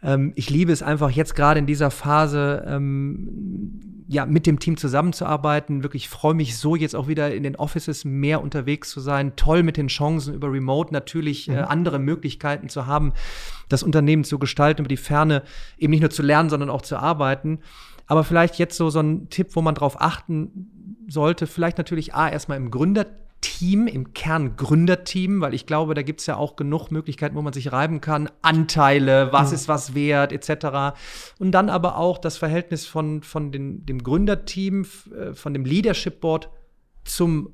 [0.07, 4.77] Ähm, ich liebe es einfach jetzt gerade in dieser Phase, ähm, ja, mit dem Team
[4.77, 5.83] zusammenzuarbeiten.
[5.83, 9.35] Wirklich freue mich so jetzt auch wieder in den Offices mehr unterwegs zu sein.
[9.35, 11.65] Toll mit den Chancen über Remote natürlich äh, mhm.
[11.65, 13.13] andere Möglichkeiten zu haben,
[13.69, 15.43] das Unternehmen zu gestalten, über die Ferne
[15.77, 17.59] eben nicht nur zu lernen, sondern auch zu arbeiten.
[18.07, 22.29] Aber vielleicht jetzt so, so ein Tipp, wo man drauf achten sollte, vielleicht natürlich A,
[22.29, 23.07] erstmal im Gründer
[23.41, 27.43] Team, im Kern Gründerteam, weil ich glaube, da gibt es ja auch genug Möglichkeiten, wo
[27.43, 28.29] man sich reiben kann.
[28.43, 29.55] Anteile, was mhm.
[29.55, 30.99] ist was wert, etc.
[31.39, 36.21] Und dann aber auch das Verhältnis von, von den, dem Gründerteam, äh, von dem Leadership
[36.21, 36.51] Board
[37.05, 37.51] zum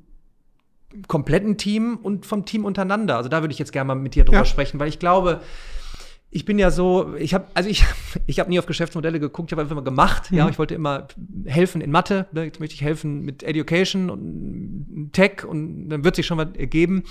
[1.07, 3.17] kompletten Team und vom Team untereinander.
[3.17, 4.45] Also da würde ich jetzt gerne mal mit dir drüber ja.
[4.45, 5.41] sprechen, weil ich glaube,
[6.33, 7.85] ich bin ja so, ich habe, also ich,
[8.25, 10.31] ich habe nie auf Geschäftsmodelle geguckt, ich habe einfach immer gemacht.
[10.31, 10.37] Mhm.
[10.37, 11.07] Ja, ich wollte immer
[11.45, 12.25] helfen in Mathe.
[12.31, 12.45] Ne?
[12.45, 17.03] Jetzt möchte ich helfen mit Education und Tech und dann wird sich schon was ergeben.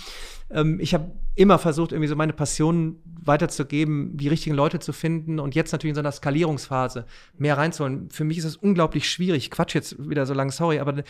[0.50, 5.38] Ähm, ich habe immer versucht, irgendwie so meine Passion weiterzugeben, die richtigen Leute zu finden
[5.38, 7.06] und jetzt natürlich in so einer Skalierungsphase
[7.38, 8.10] mehr reinzuholen.
[8.10, 9.50] Für mich ist es unglaublich schwierig.
[9.50, 11.02] Quatsch jetzt wieder so lange, sorry, aber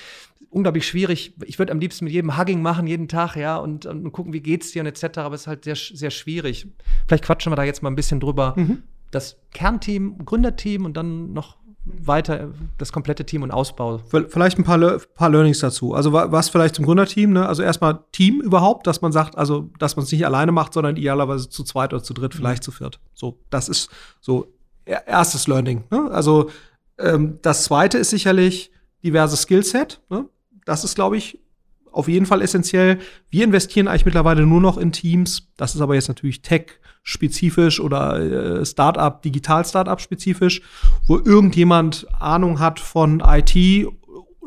[0.51, 1.35] unglaublich schwierig.
[1.45, 4.41] Ich würde am liebsten mit jedem Hugging machen, jeden Tag, ja, und, und gucken, wie
[4.41, 6.69] geht's dir und etc., aber es ist halt sehr, sehr schwierig.
[7.09, 8.55] Vielleicht quatschen wir da jetzt mal ein bisschen drüber.
[8.57, 8.85] Mhm.
[9.11, 13.99] Das Kernteam, Gründerteam und dann noch weiter das komplette Team und Ausbau.
[14.29, 14.79] Vielleicht ein paar,
[15.15, 15.95] paar Learnings dazu.
[15.95, 17.47] Also was vielleicht zum Gründerteam, ne?
[17.47, 20.97] Also erstmal Team überhaupt, dass man sagt, also dass man es nicht alleine macht, sondern
[20.97, 22.65] idealerweise zu zweit oder zu dritt, vielleicht mhm.
[22.65, 23.01] zu viert.
[23.15, 23.91] So, das ist
[24.21, 24.53] so
[24.85, 25.85] erstes Learning.
[25.91, 26.11] Ne?
[26.11, 26.51] Also
[26.99, 28.71] ähm, das zweite ist sicherlich
[29.03, 30.01] diverses Skillset.
[30.09, 30.27] Ne?
[30.65, 31.41] Das ist, glaube ich,
[31.93, 32.99] auf jeden Fall essentiell.
[33.31, 35.49] Wir investieren eigentlich mittlerweile nur noch in Teams.
[35.57, 40.63] Das ist aber jetzt natürlich Tech-spezifisch oder äh, Startup, Digital-Startup-spezifisch,
[41.07, 43.87] wo irgendjemand Ahnung hat von IT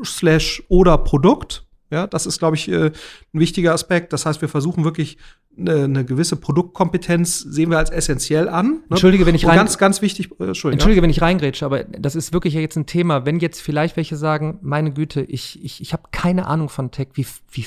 [0.03, 1.64] slash oder Produkt.
[1.91, 2.91] Ja, das ist, glaube ich, äh, ein
[3.33, 4.11] wichtiger Aspekt.
[4.11, 5.17] Das heißt, wir versuchen wirklich
[5.57, 8.67] eine, eine gewisse Produktkompetenz sehen wir als essentiell an.
[8.67, 8.81] Ne?
[8.91, 10.31] Entschuldige, wenn ich rein, ganz, ganz wichtig.
[10.39, 11.01] Äh, Entschuldige, ja?
[11.01, 13.25] wenn ich reingrätsche, aber das ist wirklich jetzt ein Thema.
[13.25, 17.09] Wenn jetzt vielleicht welche sagen, meine Güte, ich, ich, ich habe keine Ahnung von Tech,
[17.13, 17.65] wie, wie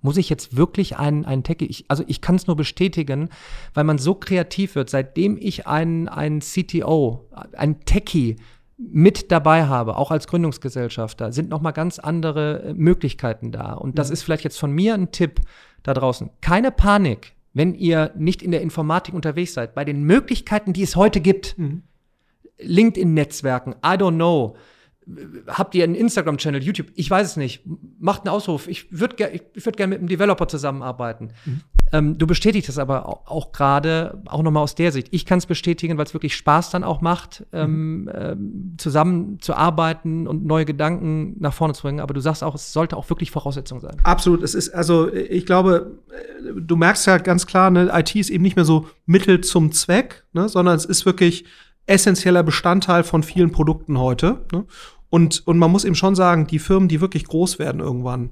[0.00, 3.28] muss ich jetzt wirklich einen, einen Tech, ich, also ich kann es nur bestätigen,
[3.74, 8.36] weil man so kreativ wird, seitdem ich einen, einen CTO, einen Techie
[8.78, 13.72] mit dabei habe, auch als Gründungsgesellschafter, sind noch mal ganz andere äh, Möglichkeiten da.
[13.72, 14.12] Und das mhm.
[14.14, 15.40] ist vielleicht jetzt von mir ein Tipp
[15.82, 16.30] da draußen.
[16.40, 19.74] Keine Panik, wenn ihr nicht in der Informatik unterwegs seid.
[19.74, 21.82] Bei den Möglichkeiten, die es heute gibt, mhm.
[22.58, 24.56] LinkedIn-Netzwerken, I don't know,
[25.46, 26.88] habt ihr einen Instagram-Channel, YouTube?
[26.94, 27.62] Ich weiß es nicht.
[27.98, 28.66] Macht einen Ausruf.
[28.66, 31.32] Ich würde ger ich würd gerne mit einem Developer zusammenarbeiten.
[31.44, 31.60] Mhm.
[31.92, 35.08] Ähm, du bestätigst das aber auch, auch gerade, auch nochmal aus der Sicht.
[35.12, 38.10] Ich kann es bestätigen, weil es wirklich Spaß dann auch macht, ähm, mhm.
[38.14, 42.00] ähm, zusammen zu arbeiten und neue Gedanken nach vorne zu bringen.
[42.00, 43.96] Aber du sagst auch, es sollte auch wirklich Voraussetzung sein.
[44.02, 44.42] Absolut.
[44.42, 45.98] Es ist, also ich glaube,
[46.56, 50.24] du merkst ja ganz klar, ne, IT ist eben nicht mehr so Mittel zum Zweck,
[50.32, 51.44] ne, sondern es ist wirklich
[51.86, 54.44] essentieller Bestandteil von vielen Produkten heute.
[54.52, 54.64] Ne?
[55.08, 58.30] Und, und man muss eben schon sagen, die Firmen, die wirklich groß werden irgendwann,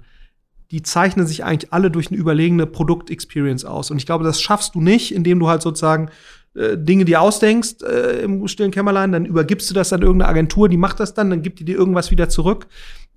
[0.71, 3.91] die zeichnen sich eigentlich alle durch eine überlegene Produktexperience aus.
[3.91, 6.11] Und ich glaube, das schaffst du nicht, indem du halt sozusagen
[6.55, 10.69] äh, Dinge dir ausdenkst äh, im stillen Kämmerlein, dann übergibst du das an irgendeine Agentur,
[10.69, 12.67] die macht das dann, dann gibt die dir irgendwas wieder zurück.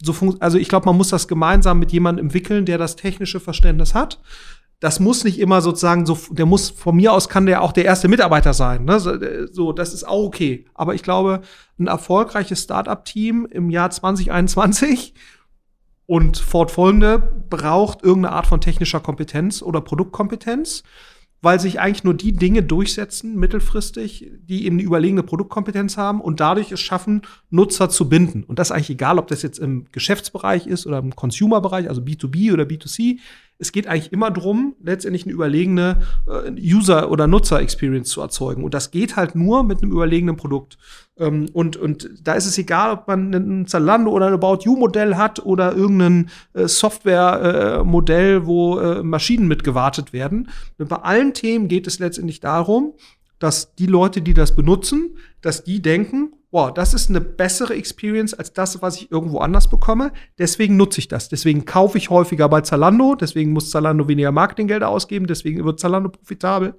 [0.01, 3.93] So also ich glaube, man muss das gemeinsam mit jemandem entwickeln, der das technische Verständnis
[3.93, 4.19] hat
[4.79, 7.85] das muss nicht immer sozusagen so, der muss von mir aus kann der auch der
[7.85, 8.85] erste Mitarbeiter sein.
[8.85, 8.99] Ne?
[9.51, 10.65] So, das ist auch okay.
[10.75, 11.41] Aber ich glaube,
[11.79, 15.15] ein erfolgreiches Startup-Team im Jahr 2021
[16.05, 20.83] und fortfolgende braucht irgendeine Art von technischer Kompetenz oder Produktkompetenz
[21.41, 26.39] weil sich eigentlich nur die Dinge durchsetzen, mittelfristig, die eben eine überlegene Produktkompetenz haben und
[26.39, 28.43] dadurch es schaffen, Nutzer zu binden.
[28.43, 32.01] Und das ist eigentlich egal, ob das jetzt im Geschäftsbereich ist oder im Consumer-Bereich, also
[32.01, 33.19] B2B oder B2C.
[33.59, 38.63] Es geht eigentlich immer drum, letztendlich eine überlegene äh, User- oder Nutzer-Experience zu erzeugen.
[38.63, 40.77] Und das geht halt nur mit einem überlegenen Produkt.
[41.17, 45.15] Ähm, und, und da ist es egal, ob man ein Zalando oder ein About You-Modell
[45.15, 50.49] hat oder irgendein äh, Software-Modell, äh, wo äh, Maschinen mit gewartet werden.
[50.77, 52.93] Und bei allen Themen geht es letztendlich darum,
[53.39, 58.33] dass die Leute, die das benutzen, dass die denken, wow, das ist eine bessere Experience
[58.33, 60.11] als das, was ich irgendwo anders bekomme.
[60.39, 61.29] Deswegen nutze ich das.
[61.29, 63.15] Deswegen kaufe ich häufiger bei Zalando.
[63.15, 65.27] Deswegen muss Zalando weniger Marketinggelder ausgeben.
[65.27, 66.75] Deswegen wird Zalando profitabel.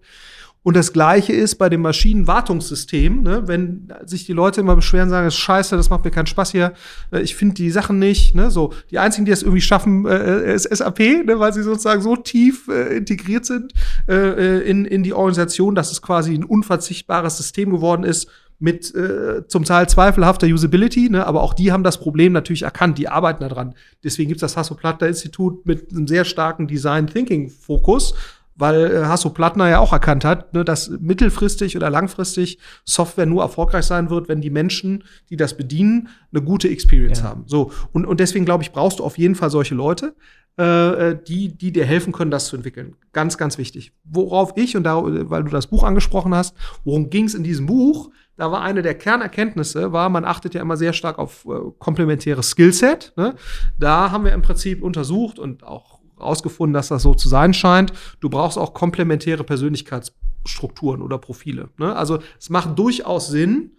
[0.68, 3.48] Und das Gleiche ist bei dem Maschinenwartungssystem, ne?
[3.48, 6.52] wenn sich die Leute immer beschweren, sagen, das ist scheiße, das macht mir keinen Spaß
[6.52, 6.74] hier,
[7.10, 8.34] äh, ich finde die Sachen nicht.
[8.34, 8.50] Ne?
[8.50, 11.40] So, die einzigen, die das irgendwie schaffen, äh, ist SAP, ne?
[11.40, 13.72] weil sie sozusagen so tief äh, integriert sind
[14.08, 18.28] äh, äh, in, in die Organisation, dass es quasi ein unverzichtbares System geworden ist,
[18.58, 21.26] mit äh, zum Teil zweifelhafter Usability, ne?
[21.26, 23.74] aber auch die haben das Problem natürlich erkannt, die arbeiten daran.
[24.02, 28.14] Deswegen gibt es das Hasso-Plattner-Institut mit einem sehr starken Design-Thinking-Fokus,
[28.58, 33.42] weil äh, Hasso Plattner ja auch erkannt hat, ne, dass mittelfristig oder langfristig Software nur
[33.42, 37.26] erfolgreich sein wird, wenn die Menschen, die das bedienen, eine gute Experience ja.
[37.26, 37.44] haben.
[37.46, 40.14] So und und deswegen glaube ich, brauchst du auf jeden Fall solche Leute,
[40.58, 42.96] äh, äh, die die dir helfen können, das zu entwickeln.
[43.12, 43.92] Ganz ganz wichtig.
[44.04, 47.66] Worauf ich und da, weil du das Buch angesprochen hast, worum ging es in diesem
[47.66, 48.10] Buch?
[48.36, 52.50] Da war eine der Kernerkenntnisse, war, man achtet ja immer sehr stark auf äh, komplementäres
[52.50, 53.12] Skillset.
[53.16, 53.34] Ne?
[53.78, 57.92] Da haben wir im Prinzip untersucht und auch rausgefunden, dass das so zu sein scheint.
[58.20, 61.68] Du brauchst auch komplementäre Persönlichkeitsstrukturen oder Profile.
[61.78, 61.94] Ne?
[61.94, 63.72] Also es macht durchaus Sinn,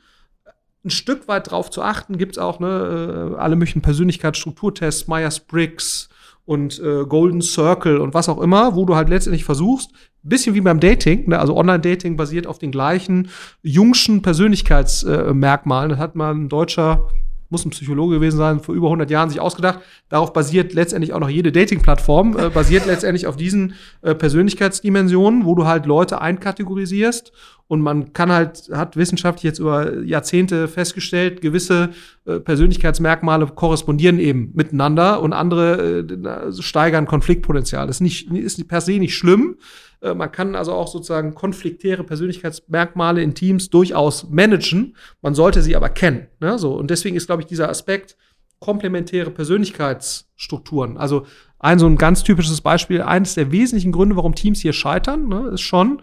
[0.84, 2.18] ein Stück weit drauf zu achten.
[2.18, 6.10] Gibt es auch ne, äh, alle möglichen Persönlichkeitsstrukturtests, Myers-Briggs
[6.46, 9.92] und äh, Golden Circle und was auch immer, wo du halt letztendlich versuchst,
[10.24, 11.40] bisschen wie beim Dating, ne?
[11.40, 13.30] also Online-Dating basiert auf den gleichen
[13.62, 15.92] jungschen Persönlichkeitsmerkmalen.
[15.92, 17.08] Äh, das hat mal ein deutscher
[17.50, 19.80] muss ein Psychologe gewesen sein, vor über 100 Jahren sich ausgedacht.
[20.10, 25.56] Darauf basiert letztendlich auch noch jede Dating-Plattform, äh, basiert letztendlich auf diesen äh, Persönlichkeitsdimensionen, wo
[25.56, 27.32] du halt Leute einkategorisierst
[27.70, 31.92] und man kann halt, hat wissenschaftlich jetzt über Jahrzehnte festgestellt, gewisse
[32.26, 37.86] äh, Persönlichkeitsmerkmale korrespondieren eben miteinander und andere äh, steigern Konfliktpotenzial.
[37.86, 39.58] Das ist, nicht, ist per se nicht schlimm,
[40.02, 44.96] man kann also auch sozusagen konfliktäre Persönlichkeitsmerkmale in Teams durchaus managen.
[45.22, 46.28] Man sollte sie aber kennen.
[46.40, 46.58] Ne?
[46.58, 48.16] So, und deswegen ist, glaube ich, dieser Aspekt
[48.60, 50.98] komplementäre Persönlichkeitsstrukturen.
[50.98, 51.26] Also
[51.60, 55.50] ein so ein ganz typisches Beispiel, eines der wesentlichen Gründe, warum Teams hier scheitern, ne,
[55.54, 56.02] ist schon,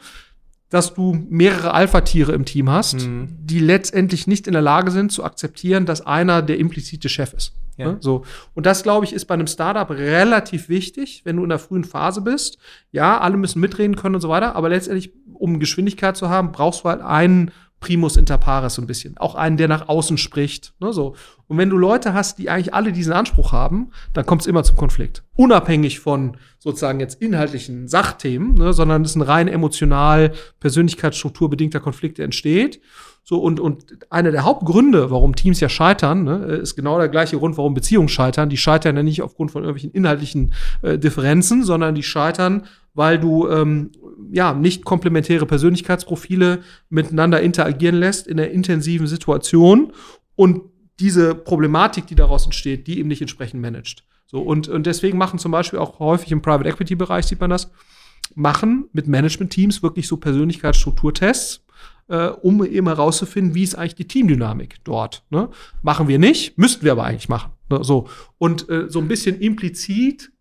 [0.68, 3.28] dass du mehrere Alpha-Tiere im Team hast, mhm.
[3.40, 7.52] die letztendlich nicht in der Lage sind zu akzeptieren, dass einer der implizite Chef ist.
[7.76, 7.92] Ja.
[7.92, 7.96] Ne?
[8.00, 8.24] So.
[8.54, 11.84] Und das, glaube ich, ist bei einem Startup relativ wichtig, wenn du in der frühen
[11.84, 12.58] Phase bist.
[12.90, 16.84] Ja, alle müssen mitreden können und so weiter, aber letztendlich, um Geschwindigkeit zu haben, brauchst
[16.84, 19.16] du halt einen Primus inter pares so ein bisschen.
[19.18, 20.74] Auch einen, der nach außen spricht.
[20.80, 21.14] Ne, so.
[21.48, 24.64] Und wenn du Leute hast, die eigentlich alle diesen Anspruch haben, dann kommt es immer
[24.64, 25.22] zum Konflikt.
[25.36, 32.18] Unabhängig von sozusagen jetzt inhaltlichen Sachthemen, ne, sondern es ist ein rein emotional, persönlichkeitsstrukturbedingter Konflikt,
[32.18, 32.80] der entsteht.
[33.22, 37.38] So, und, und einer der Hauptgründe, warum Teams ja scheitern, ne, ist genau der gleiche
[37.38, 38.48] Grund, warum Beziehungen scheitern.
[38.48, 43.48] Die scheitern ja nicht aufgrund von irgendwelchen inhaltlichen äh, Differenzen, sondern die scheitern, weil du
[43.48, 43.90] ähm,
[44.30, 49.92] ja nicht komplementäre Persönlichkeitsprofile miteinander interagieren lässt in einer intensiven Situation
[50.34, 50.62] und
[50.98, 54.04] diese Problematik, die daraus entsteht, die eben nicht entsprechend managt.
[54.26, 57.50] So, und, und deswegen machen zum Beispiel auch häufig im Private Equity Bereich sieht man
[57.50, 57.70] das,
[58.34, 61.64] machen mit Management-Teams wirklich so Persönlichkeitsstrukturtests,
[62.08, 65.24] äh, um eben herauszufinden, wie ist eigentlich die Teamdynamik dort.
[65.30, 65.48] Ne?
[65.82, 67.52] Machen wir nicht, müssten wir aber eigentlich machen.
[67.70, 67.84] Ne?
[67.84, 68.08] So.
[68.38, 70.32] Und äh, so ein bisschen implizit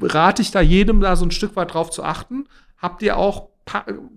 [0.00, 2.46] rate ich da jedem, da so ein Stück weit drauf zu achten.
[2.78, 3.48] Habt ihr auch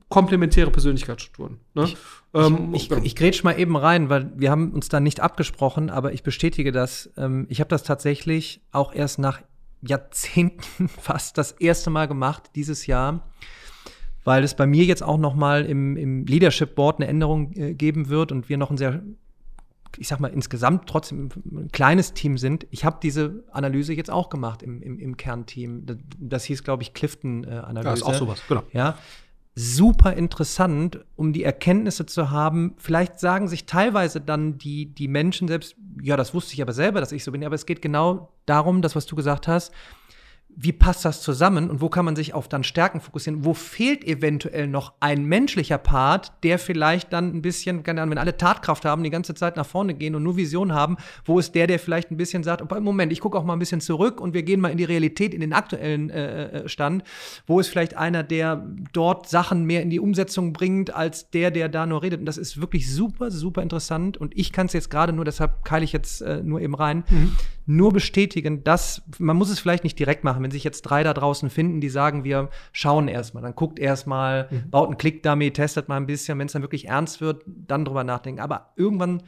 [0.10, 1.60] komplementäre Persönlichkeitsstrukturen.
[1.74, 1.84] Ne?
[1.84, 1.98] Ich,
[2.34, 5.90] ähm, ich, ich, ich grätsch mal eben rein, weil wir haben uns da nicht abgesprochen,
[5.90, 7.12] aber ich bestätige das.
[7.18, 9.42] Ähm, ich habe das tatsächlich auch erst nach
[9.82, 13.24] Jahrzehnten fast das erste Mal gemacht dieses Jahr
[14.26, 17.74] weil es bei mir jetzt auch noch mal im, im Leadership Board eine Änderung äh,
[17.76, 19.02] geben wird und wir noch ein sehr
[19.98, 22.68] ich sag mal, insgesamt trotzdem ein kleines Team sind.
[22.70, 25.86] Ich habe diese Analyse jetzt auch gemacht im, im, im Kernteam.
[25.86, 27.80] Das, das hieß, glaube ich, Clifton-Analyse.
[27.80, 28.64] Äh, ja, ist auch sowas, genau.
[28.74, 28.98] Ja.
[29.56, 32.76] Super interessant, um die Erkenntnisse zu haben.
[32.78, 37.00] Vielleicht sagen sich teilweise dann die, die Menschen selbst, ja, das wusste ich aber selber,
[37.00, 37.44] dass ich so bin.
[37.46, 39.74] Aber es geht genau darum, das, was du gesagt hast,
[40.58, 43.44] wie passt das zusammen und wo kann man sich auf dann Stärken fokussieren?
[43.44, 48.18] Wo fehlt eventuell noch ein menschlicher Part, der vielleicht dann ein bisschen, keine Ahnung, wenn
[48.20, 51.56] alle Tatkraft haben, die ganze Zeit nach vorne gehen und nur Vision haben, wo ist
[51.56, 54.34] der, der vielleicht ein bisschen sagt, Moment, ich gucke auch mal ein bisschen zurück und
[54.34, 57.04] wir gehen mal in die Realität, in den aktuellen äh, äh, Stand.
[57.48, 61.68] Wo ist vielleicht einer, der dort Sachen mehr in die Umsetzung bringt, als der, der
[61.68, 62.22] da nur redet?
[62.22, 65.66] Und das ist wirklich super, super interessant und ich kann es jetzt gerade nur, deshalb
[65.66, 67.36] keile ich jetzt äh, nur eben rein, mhm.
[67.66, 71.14] Nur bestätigen, dass man muss es vielleicht nicht direkt machen, wenn sich jetzt drei da
[71.14, 74.70] draußen finden, die sagen, wir schauen erstmal, dann guckt erstmal, mhm.
[74.70, 78.04] baut einen Click-Dummy, testet mal ein bisschen, wenn es dann wirklich ernst wird, dann drüber
[78.04, 78.40] nachdenken.
[78.40, 79.24] Aber irgendwann,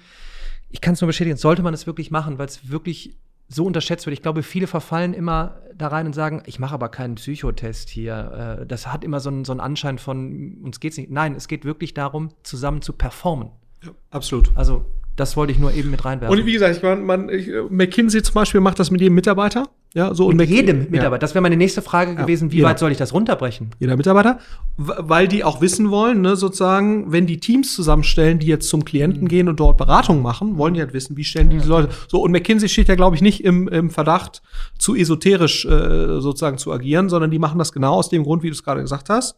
[0.70, 3.18] ich kann es nur bestätigen, sollte man es wirklich machen, weil es wirklich
[3.50, 4.14] so unterschätzt wird.
[4.14, 8.60] Ich glaube, viele verfallen immer da rein und sagen, ich mache aber keinen Psychotest hier.
[8.62, 11.10] Äh, das hat immer so einen, so einen Anschein von, uns geht es nicht.
[11.10, 13.50] Nein, es geht wirklich darum, zusammen zu performen.
[13.84, 14.52] Ja, absolut.
[14.56, 14.86] Also
[15.18, 16.38] das wollte ich nur eben mit reinwerfen.
[16.38, 19.68] Und wie gesagt, ich, man, man, ich, McKinsey zum Beispiel macht das mit jedem Mitarbeiter.
[19.94, 21.16] Ja, so mit und jedem Mitarbeiter.
[21.16, 21.18] Ja.
[21.18, 22.52] Das wäre meine nächste Frage gewesen.
[22.52, 22.70] Wie jeder.
[22.70, 23.72] weit soll ich das runterbrechen?
[23.80, 24.38] Jeder Mitarbeiter,
[24.78, 29.24] weil die auch wissen wollen, ne, sozusagen, wenn die Teams zusammenstellen, die jetzt zum Klienten
[29.24, 29.28] mhm.
[29.28, 31.90] gehen und dort Beratung machen, wollen die halt wissen, wie stellen die, die Leute.
[32.08, 34.44] So und McKinsey steht ja, glaube ich, nicht im, im Verdacht,
[34.78, 38.50] zu esoterisch äh, sozusagen zu agieren, sondern die machen das genau aus dem Grund, wie
[38.50, 39.36] du es gerade gesagt hast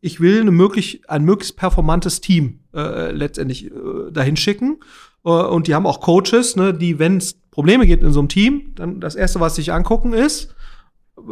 [0.00, 3.70] ich will eine möglich, ein möglichst performantes Team äh, letztendlich äh,
[4.10, 4.78] dahin schicken.
[5.24, 8.28] Äh, und die haben auch Coaches, ne, die, wenn es Probleme gibt in so einem
[8.28, 10.54] Team, dann das Erste, was sie sich angucken, ist,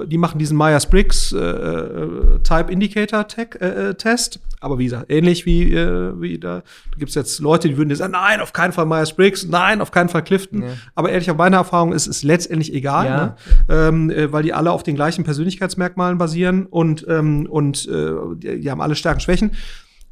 [0.07, 4.41] die machen diesen Myers-Briggs äh, äh, Type Indicator äh, äh, Test.
[4.61, 7.89] Aber wie gesagt, ähnlich wie, äh, wie da, da gibt es jetzt Leute, die würden
[7.89, 10.63] dir sagen, nein, auf keinen Fall Myers-Briggs, nein, auf keinen Fall Clifton.
[10.63, 10.69] Ja.
[10.95, 13.17] Aber ehrlich, auf meine Erfahrung ist es letztendlich egal, ja.
[13.17, 13.35] ne?
[13.69, 18.61] ähm, äh, weil die alle auf den gleichen Persönlichkeitsmerkmalen basieren und, ähm, und äh, die,
[18.61, 19.53] die haben alle Stärken, Schwächen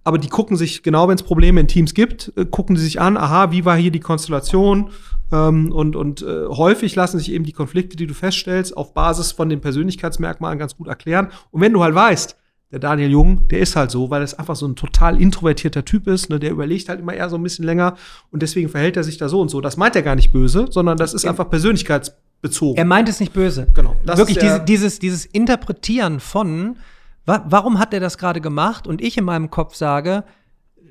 [0.05, 3.16] aber die gucken sich, genau wenn es Probleme in Teams gibt, gucken sie sich an,
[3.16, 4.90] aha, wie war hier die Konstellation,
[5.33, 9.33] ähm, und und äh, häufig lassen sich eben die Konflikte, die du feststellst, auf Basis
[9.33, 11.29] von den Persönlichkeitsmerkmalen ganz gut erklären.
[11.51, 12.37] Und wenn du halt weißt,
[12.73, 16.09] der Daniel Jung, der ist halt so, weil er einfach so ein total introvertierter Typ
[16.09, 17.97] ist, ne, der überlegt halt immer eher so ein bisschen länger
[18.33, 19.61] und deswegen verhält er sich da so und so.
[19.61, 22.77] Das meint er gar nicht böse, sondern das ist einfach persönlichkeitsbezogen.
[22.77, 23.69] Er meint es nicht böse.
[23.73, 23.95] Genau.
[24.05, 26.77] Wirklich diese, dieses, dieses Interpretieren von,
[27.25, 28.89] wa warum hat er das gerade gemacht?
[28.89, 30.25] Und ich in meinem Kopf sage,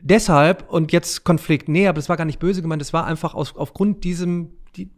[0.05, 1.67] deshalb und jetzt Konflikt.
[1.67, 4.89] Nee, aber das war gar nicht böse gemeint, das war einfach aus, aufgrund diesem, die,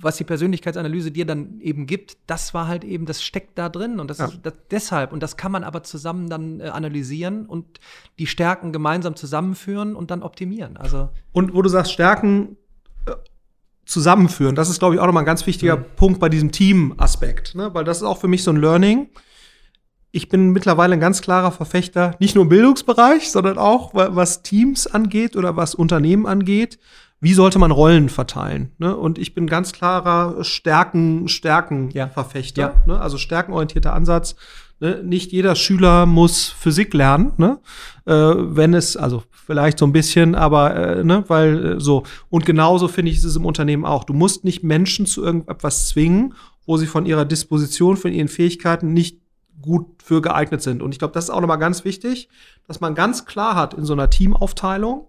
[0.00, 4.00] was die Persönlichkeitsanalyse dir dann eben gibt, das war halt eben, das steckt da drin
[4.00, 4.26] und das ja.
[4.26, 7.78] ist das, deshalb und das kann man aber zusammen dann äh, analysieren und
[8.18, 10.76] die Stärken gemeinsam zusammenführen und dann optimieren.
[10.76, 12.56] Also und wo du sagst Stärken
[13.06, 13.12] äh,
[13.84, 15.84] zusammenführen, das ist glaube ich auch nochmal ein ganz wichtiger mhm.
[15.96, 17.72] Punkt bei diesem Team-Aspekt, ne?
[17.74, 19.10] weil das ist auch für mich so ein Learning
[20.16, 24.86] ich bin mittlerweile ein ganz klarer Verfechter, nicht nur im Bildungsbereich, sondern auch was Teams
[24.86, 26.78] angeht oder was Unternehmen angeht.
[27.20, 28.72] Wie sollte man Rollen verteilen?
[28.78, 28.96] Ne?
[28.96, 32.62] Und ich bin ganz klarer Stärken, Stärken-Verfechter.
[32.62, 32.82] Ja.
[32.86, 32.98] Ne?
[32.98, 34.36] Also stärkenorientierter Ansatz.
[34.80, 35.02] Ne?
[35.02, 37.58] Nicht jeder Schüler muss Physik lernen, ne?
[38.06, 42.04] äh, wenn es, also vielleicht so ein bisschen, aber äh, ne, weil äh, so.
[42.30, 44.04] Und genauso finde ich es im Unternehmen auch.
[44.04, 46.34] Du musst nicht Menschen zu irgendetwas zwingen,
[46.66, 49.20] wo sie von ihrer Disposition, von ihren Fähigkeiten nicht
[49.60, 50.82] gut für geeignet sind.
[50.82, 52.28] Und ich glaube, das ist auch nochmal ganz wichtig,
[52.66, 55.08] dass man ganz klar hat in so einer Teamaufteilung,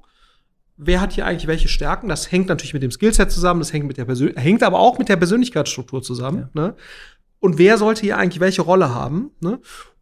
[0.77, 2.07] wer hat hier eigentlich welche Stärken.
[2.07, 4.97] Das hängt natürlich mit dem Skillset zusammen, das hängt, mit der Persön hängt aber auch
[4.99, 6.49] mit der Persönlichkeitsstruktur zusammen.
[6.55, 6.61] Ja.
[6.61, 6.75] Ne?
[7.39, 9.31] Und wer sollte hier eigentlich welche Rolle haben?
[9.39, 9.59] Ne?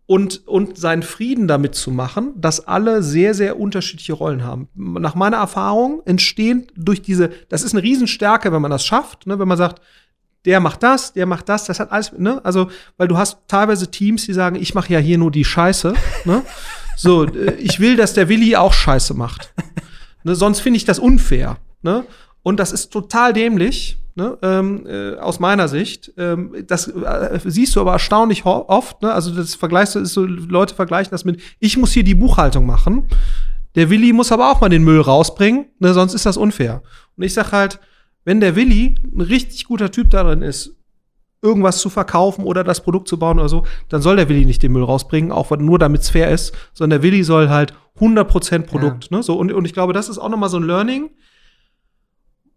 [0.07, 4.69] Und, und seinen Frieden damit zu machen, dass alle sehr, sehr unterschiedliche Rollen haben.
[4.75, 9.39] Nach meiner Erfahrung entstehen durch diese, das ist eine Riesenstärke, wenn man das schafft, ne?
[9.39, 9.81] wenn man sagt,
[10.45, 12.39] der macht das, der macht das, das hat alles, ne?
[12.43, 15.93] Also, weil du hast teilweise Teams, die sagen, ich mache ja hier nur die Scheiße,
[16.25, 16.43] ne?
[16.95, 19.53] So, äh, ich will, dass der Willi auch Scheiße macht.
[20.23, 20.33] Ne?
[20.33, 22.03] Sonst finde ich das unfair, ne?
[22.41, 24.37] Und das ist total dämlich, ne?
[24.41, 26.13] Ähm, äh, aus meiner Sicht.
[26.17, 29.13] Ähm, das äh, siehst du aber erstaunlich oft, ne?
[29.13, 32.65] Also, das vergleichst du, ist so, Leute vergleichen das mit, ich muss hier die Buchhaltung
[32.65, 33.07] machen.
[33.75, 35.93] Der Willi muss aber auch mal den Müll rausbringen, ne?
[35.93, 36.81] sonst ist das unfair.
[37.17, 37.79] Und ich sag halt,
[38.25, 40.75] wenn der Willi ein richtig guter Typ darin ist,
[41.41, 44.63] irgendwas zu verkaufen oder das Produkt zu bauen oder so, dann soll der Willi nicht
[44.63, 48.63] den Müll rausbringen, auch nur damit es fair ist, sondern der Willi soll halt 100%
[48.63, 49.09] Produkt.
[49.11, 49.17] Ja.
[49.17, 49.23] Ne?
[49.23, 51.11] So, und, und ich glaube, das ist auch noch mal so ein Learning.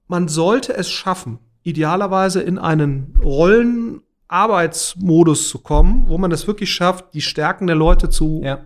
[0.09, 7.13] Man sollte es schaffen, idealerweise in einen Rollenarbeitsmodus zu kommen, wo man es wirklich schafft,
[7.13, 8.65] die Stärken der Leute zu ja.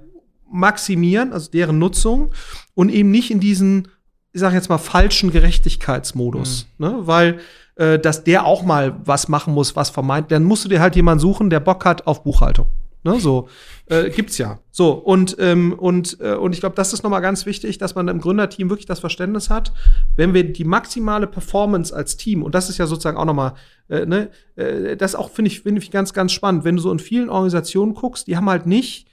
[0.48, 2.30] maximieren, also deren Nutzung
[2.74, 3.88] und eben nicht in diesen
[4.32, 6.66] ich sage jetzt mal, falschen Gerechtigkeitsmodus.
[6.78, 6.86] Mhm.
[6.86, 6.96] Ne?
[7.02, 7.40] Weil
[7.76, 10.96] äh, dass der auch mal was machen muss, was vermeint, dann musst du dir halt
[10.96, 12.66] jemanden suchen, der Bock hat auf Buchhaltung.
[13.04, 13.48] Ne, so
[13.86, 14.60] äh, gibt's ja.
[14.70, 18.06] So und ähm, und äh, und ich glaube, das ist nochmal ganz wichtig, dass man
[18.06, 19.72] im Gründerteam wirklich das Verständnis hat,
[20.14, 23.54] wenn wir die maximale Performance als Team und das ist ja sozusagen auch nochmal,
[23.88, 26.92] äh, ne, äh, das auch finde ich finde ich ganz ganz spannend, wenn du so
[26.92, 29.08] in vielen Organisationen guckst, die haben halt nicht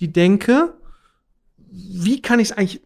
[0.00, 0.74] die Denke,
[1.56, 2.82] wie kann ich es eigentlich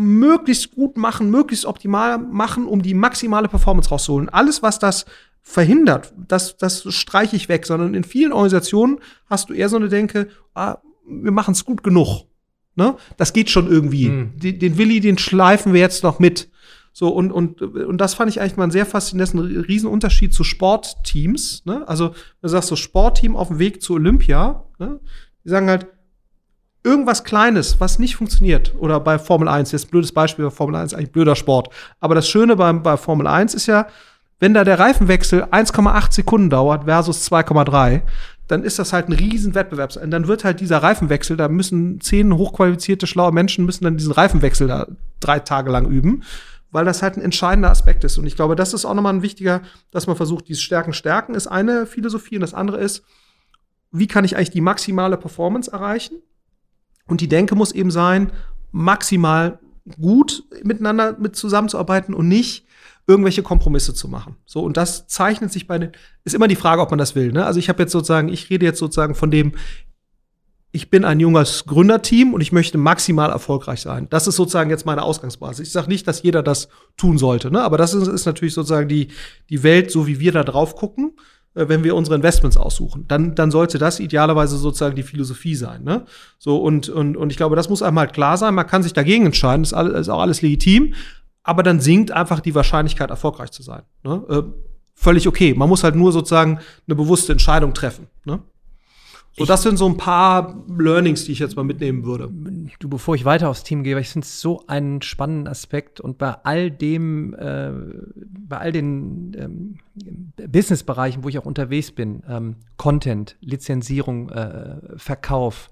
[0.00, 4.28] möglichst gut machen, möglichst optimal machen, um die maximale Performance rauszuholen.
[4.28, 5.06] Alles, was das
[5.42, 9.88] verhindert, das, das streiche ich weg, sondern in vielen Organisationen hast du eher so eine
[9.88, 12.24] Denke, ah, wir machen es gut genug.
[12.76, 12.96] Ne?
[13.16, 14.08] Das geht schon irgendwie.
[14.08, 14.38] Mhm.
[14.38, 16.50] Den, den Willi, den schleifen wir jetzt noch mit.
[16.92, 21.64] So, und, und, und das fand ich eigentlich mal ein sehr faszinierendes, Riesenunterschied zu Sportteams.
[21.64, 21.86] Ne?
[21.86, 25.00] Also, du sagst so, Sportteam auf dem Weg zu Olympia, ne?
[25.44, 25.86] die sagen halt,
[26.82, 30.76] irgendwas Kleines, was nicht funktioniert, oder bei Formel 1, jetzt ein blödes Beispiel bei Formel
[30.76, 31.72] 1, eigentlich blöder Sport.
[32.00, 33.86] Aber das Schöne bei, bei Formel 1 ist ja,
[34.38, 38.02] wenn da der Reifenwechsel 1,8 Sekunden dauert versus 2,3,
[38.50, 39.94] dann ist das halt ein riesen Wettbewerb.
[39.96, 44.12] Und dann wird halt dieser Reifenwechsel, da müssen zehn hochqualifizierte, schlaue Menschen müssen dann diesen
[44.12, 44.88] Reifenwechsel da
[45.20, 46.24] drei Tage lang üben,
[46.72, 48.18] weil das halt ein entscheidender Aspekt ist.
[48.18, 49.60] Und ich glaube, das ist auch nochmal ein wichtiger,
[49.92, 53.04] dass man versucht, dieses Stärken stärken ist eine Philosophie und das andere ist,
[53.92, 56.16] wie kann ich eigentlich die maximale Performance erreichen?
[57.10, 58.32] Und die Denke muss eben sein,
[58.72, 59.58] maximal
[60.00, 62.66] gut miteinander mit zusammenzuarbeiten und nicht
[63.06, 64.36] irgendwelche Kompromisse zu machen.
[64.46, 65.92] So, und das zeichnet sich bei den,
[66.24, 67.32] ist immer die Frage, ob man das will.
[67.32, 67.44] Ne?
[67.44, 69.52] Also ich habe jetzt sozusagen, ich rede jetzt sozusagen von dem,
[70.72, 74.06] ich bin ein junges Gründerteam und ich möchte maximal erfolgreich sein.
[74.10, 75.66] Das ist sozusagen jetzt meine Ausgangsbasis.
[75.66, 77.62] Ich sage nicht, dass jeder das tun sollte, ne?
[77.62, 79.08] aber das ist, ist natürlich sozusagen die,
[79.48, 81.16] die Welt, so wie wir da drauf gucken.
[81.54, 83.06] Äh, wenn wir unsere Investments aussuchen.
[83.08, 85.82] Dann, dann sollte das idealerweise sozusagen die Philosophie sein.
[85.82, 86.04] Ne?
[86.38, 88.54] So, und, und, und ich glaube, das muss einem halt klar sein.
[88.54, 90.94] Man kann sich dagegen entscheiden, ist, alles, ist auch alles legitim,
[91.42, 93.82] aber dann sinkt einfach die Wahrscheinlichkeit, erfolgreich zu sein.
[94.04, 94.22] Ne?
[94.28, 94.42] Äh,
[94.94, 95.54] völlig okay.
[95.54, 98.06] Man muss halt nur sozusagen eine bewusste Entscheidung treffen.
[98.24, 98.40] Ne?
[99.32, 102.28] So, das sind so ein paar Learnings, die ich jetzt mal mitnehmen würde.
[102.80, 106.00] Du, bevor ich weiter aufs Team gehe, weil ich finde es so einen spannenden Aspekt
[106.00, 107.70] und bei all dem, äh,
[108.16, 109.78] bei all den ähm,
[110.48, 115.70] Businessbereichen, wo ich auch unterwegs bin, ähm, Content, Lizenzierung, äh, Verkauf,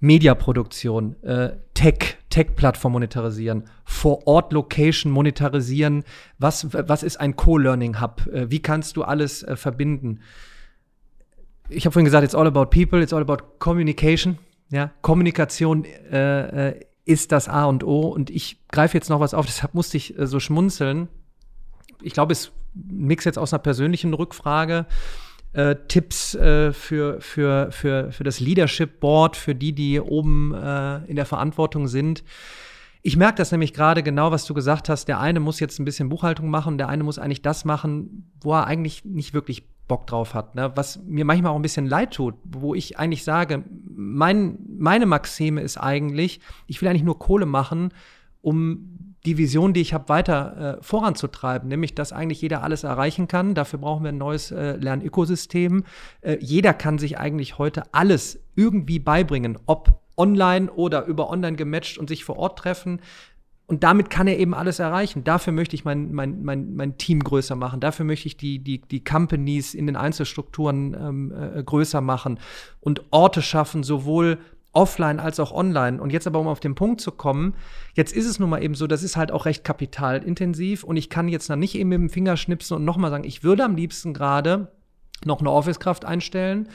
[0.00, 6.04] Mediaproduktion, äh, Tech, Tech-Plattform monetarisieren, Vor-Ort-Location monetarisieren,
[6.38, 10.20] was, was ist ein Co-Learning-Hub, äh, wie kannst du alles äh, verbinden?
[11.68, 14.38] Ich habe vorhin gesagt, it's all about people, it's all about communication.
[14.70, 18.00] Ja, Kommunikation äh, äh, ist das A und O.
[18.00, 21.08] Und ich greife jetzt noch was auf, deshalb musste ich äh, so schmunzeln.
[22.02, 24.86] Ich glaube, es mix jetzt aus einer persönlichen Rückfrage.
[25.54, 30.98] Äh, Tipps äh, für, für, für, für das Leadership Board, für die, die oben äh,
[31.06, 32.22] in der Verantwortung sind.
[33.02, 35.06] Ich merke das nämlich gerade genau, was du gesagt hast.
[35.08, 38.52] Der eine muss jetzt ein bisschen Buchhaltung machen, der eine muss eigentlich das machen, wo
[38.52, 40.54] er eigentlich nicht wirklich Bock drauf hat.
[40.54, 40.70] Ne?
[40.74, 45.60] Was mir manchmal auch ein bisschen leid tut, wo ich eigentlich sage, mein, meine Maxime
[45.60, 47.92] ist eigentlich, ich will eigentlich nur Kohle machen,
[48.42, 53.26] um die Vision, die ich habe, weiter äh, voranzutreiben, nämlich dass eigentlich jeder alles erreichen
[53.26, 53.54] kann.
[53.54, 55.84] Dafür brauchen wir ein neues äh, Lernökosystem.
[56.20, 61.98] Äh, jeder kann sich eigentlich heute alles irgendwie beibringen, ob online oder über online gematcht
[61.98, 63.00] und sich vor Ort treffen.
[63.68, 65.24] Und damit kann er eben alles erreichen.
[65.24, 67.80] Dafür möchte ich mein, mein, mein, mein Team größer machen.
[67.80, 72.40] Dafür möchte ich die, die, die Companies in den Einzelstrukturen ähm, äh, größer machen
[72.80, 74.38] und Orte schaffen, sowohl
[74.72, 76.00] offline als auch online.
[76.00, 77.54] Und jetzt aber, um auf den Punkt zu kommen,
[77.92, 81.10] jetzt ist es nun mal eben so, das ist halt auch recht kapitalintensiv und ich
[81.10, 83.76] kann jetzt dann nicht eben mit dem Finger schnipsen und nochmal sagen, ich würde am
[83.76, 84.72] liebsten gerade
[85.26, 86.68] noch eine Office-Kraft einstellen,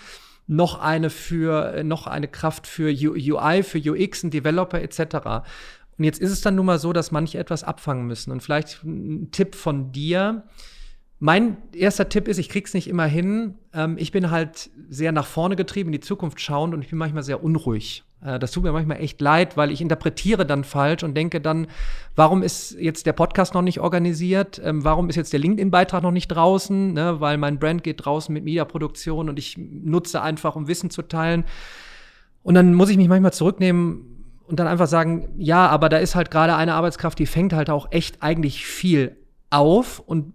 [0.46, 5.48] noch eine für, noch eine Kraft für UI, für UX, ein Developer etc.
[5.98, 8.32] Und jetzt ist es dann nun mal so, dass manche etwas abfangen müssen.
[8.32, 10.44] Und vielleicht ein Tipp von dir.
[11.20, 13.56] Mein erster Tipp ist, ich krieg's nicht immer hin.
[13.74, 17.00] Ähm, ich bin halt sehr nach vorne getrieben, in die Zukunft schauend und ich bin
[17.00, 18.04] manchmal sehr unruhig.
[18.24, 21.68] Äh, das tut mir manchmal echt leid, weil ich interpretiere dann falsch und denke dann,
[22.16, 24.62] warum ist jetzt der Podcast noch nicht organisiert?
[24.64, 26.94] Ähm, warum ist jetzt der LinkedIn-Beitrag noch nicht draußen?
[26.94, 27.20] Ne?
[27.20, 31.46] Weil mein Brand geht draußen mit Mediaproduktion und ich nutze einfach, um Wissen zu teilen.
[32.41, 34.12] Und dann muss ich mich manchmal zurücknehmen
[34.54, 37.72] und dann einfach sagen, ja, aber da ist halt gerade eine Arbeitskraft, die fängt halt
[37.72, 39.18] auch echt eigentlich viel
[39.49, 40.32] auf und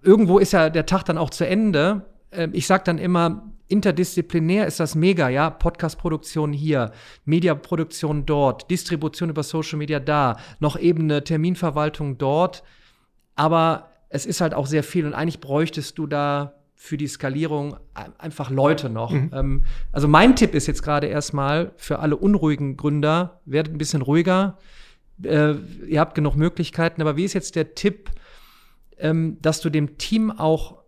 [0.00, 2.02] irgendwo ist ja der Tag dann auch zu Ende.
[2.30, 6.92] Ähm, ich sage dann immer, interdisziplinär ist das mega, ja, Podcast-Produktion hier,
[7.24, 12.62] Mediaproduktion dort, Distribution über Social Media da, noch eben eine Terminverwaltung dort,
[13.34, 16.54] aber es ist halt auch sehr viel und eigentlich bräuchtest du da
[16.84, 17.78] für die Skalierung
[18.18, 19.10] einfach Leute noch.
[19.10, 19.30] Mhm.
[19.32, 24.02] Ähm, also mein Tipp ist jetzt gerade erstmal für alle unruhigen Gründer, werdet ein bisschen
[24.02, 24.58] ruhiger.
[25.22, 25.54] Äh,
[25.88, 28.10] ihr habt genug Möglichkeiten, aber wie ist jetzt der Tipp,
[28.98, 30.82] ähm, dass du dem Team auch,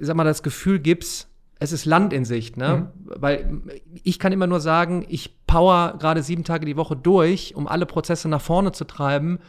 [0.00, 1.26] sag mal, das Gefühl gibst,
[1.58, 2.92] es ist Land in Sicht, ne?
[2.94, 3.10] Mhm.
[3.16, 3.60] Weil
[4.04, 7.86] ich kann immer nur sagen, ich power gerade sieben Tage die Woche durch, um alle
[7.86, 9.40] Prozesse nach vorne zu treiben,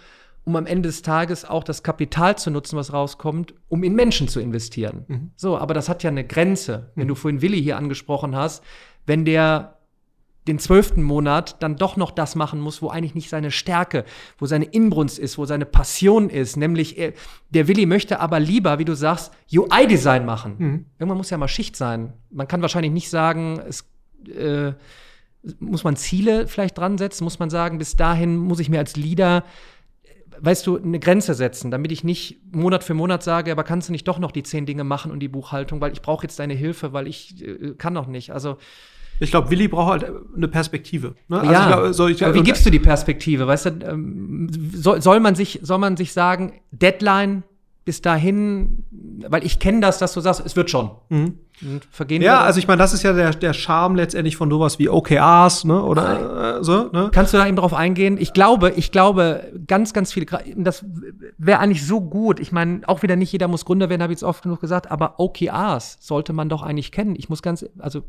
[0.45, 4.27] um am Ende des Tages auch das Kapital zu nutzen, was rauskommt, um in Menschen
[4.27, 5.05] zu investieren.
[5.07, 5.31] Mhm.
[5.35, 6.91] So, aber das hat ja eine Grenze.
[6.95, 7.09] Wenn mhm.
[7.09, 8.63] du vorhin Willi hier angesprochen hast,
[9.05, 9.75] wenn der
[10.47, 14.05] den zwölften Monat dann doch noch das machen muss, wo eigentlich nicht seine Stärke,
[14.37, 16.55] wo seine Inbrunst ist, wo seine Passion ist.
[16.55, 17.13] Nämlich, er,
[17.49, 20.55] der Willi möchte aber lieber, wie du sagst, UI-Design machen.
[20.57, 20.85] Mhm.
[20.99, 22.13] Irgendwann muss ja mal Schicht sein.
[22.29, 23.89] Man kann wahrscheinlich nicht sagen, es
[24.27, 24.73] äh,
[25.59, 28.95] muss man Ziele vielleicht dran setzen, muss man sagen, bis dahin muss ich mir als
[28.95, 29.43] Leader
[30.39, 33.91] weißt du, eine Grenze setzen, damit ich nicht Monat für Monat sage, aber kannst du
[33.91, 36.53] nicht doch noch die zehn Dinge machen und die Buchhaltung, weil ich brauche jetzt deine
[36.53, 38.31] Hilfe, weil ich äh, kann noch nicht.
[38.31, 38.57] Also
[39.19, 41.15] ich glaube, Willi braucht halt eine Perspektive.
[41.27, 41.39] Ne?
[41.39, 43.47] Also ja, glaub, so, ich, aber wie gibst du die Perspektive?
[43.47, 47.43] Weißt du, ähm, soll, soll, man sich, soll man sich sagen, Deadline
[47.85, 48.83] bis dahin,
[49.29, 50.89] weil ich kenne das, dass du sagst, es wird schon.
[51.09, 51.35] Mhm.
[51.91, 54.89] vergehen ja, also ich meine, das ist ja der, der Charme letztendlich von sowas wie
[54.89, 55.81] OKRs, ne?
[55.83, 57.11] Oder äh, so, ne?
[57.13, 58.17] Kannst du da eben drauf eingehen?
[58.19, 60.25] Ich glaube, ich glaube, ganz, ganz viele,
[60.57, 60.83] das
[61.37, 62.39] wäre eigentlich so gut.
[62.39, 64.89] Ich meine, auch wieder nicht jeder muss Gründer werden, habe ich jetzt oft genug gesagt,
[64.89, 67.15] aber OKRs sollte man doch eigentlich kennen.
[67.15, 68.01] Ich muss ganz, also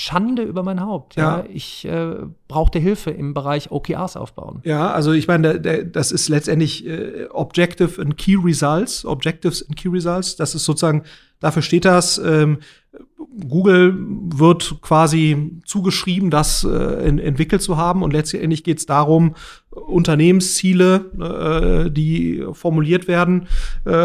[0.00, 1.16] Schande über mein Haupt.
[1.16, 1.40] Ja.
[1.40, 1.44] ja.
[1.52, 2.14] Ich äh,
[2.48, 4.62] brauchte Hilfe im Bereich OKRs aufbauen.
[4.64, 9.88] Ja, also ich meine, das ist letztendlich äh, Objective and Key Results, Objectives and Key
[9.88, 10.36] Results.
[10.36, 11.02] Das ist sozusagen,
[11.38, 12.16] dafür steht das.
[12.16, 12.60] Ähm,
[13.48, 13.96] Google
[14.34, 18.02] wird quasi zugeschrieben, das äh, in, entwickelt zu haben.
[18.02, 19.34] Und letztendlich geht es darum,
[19.70, 23.46] Unternehmensziele, äh, die formuliert werden,
[23.86, 24.00] äh,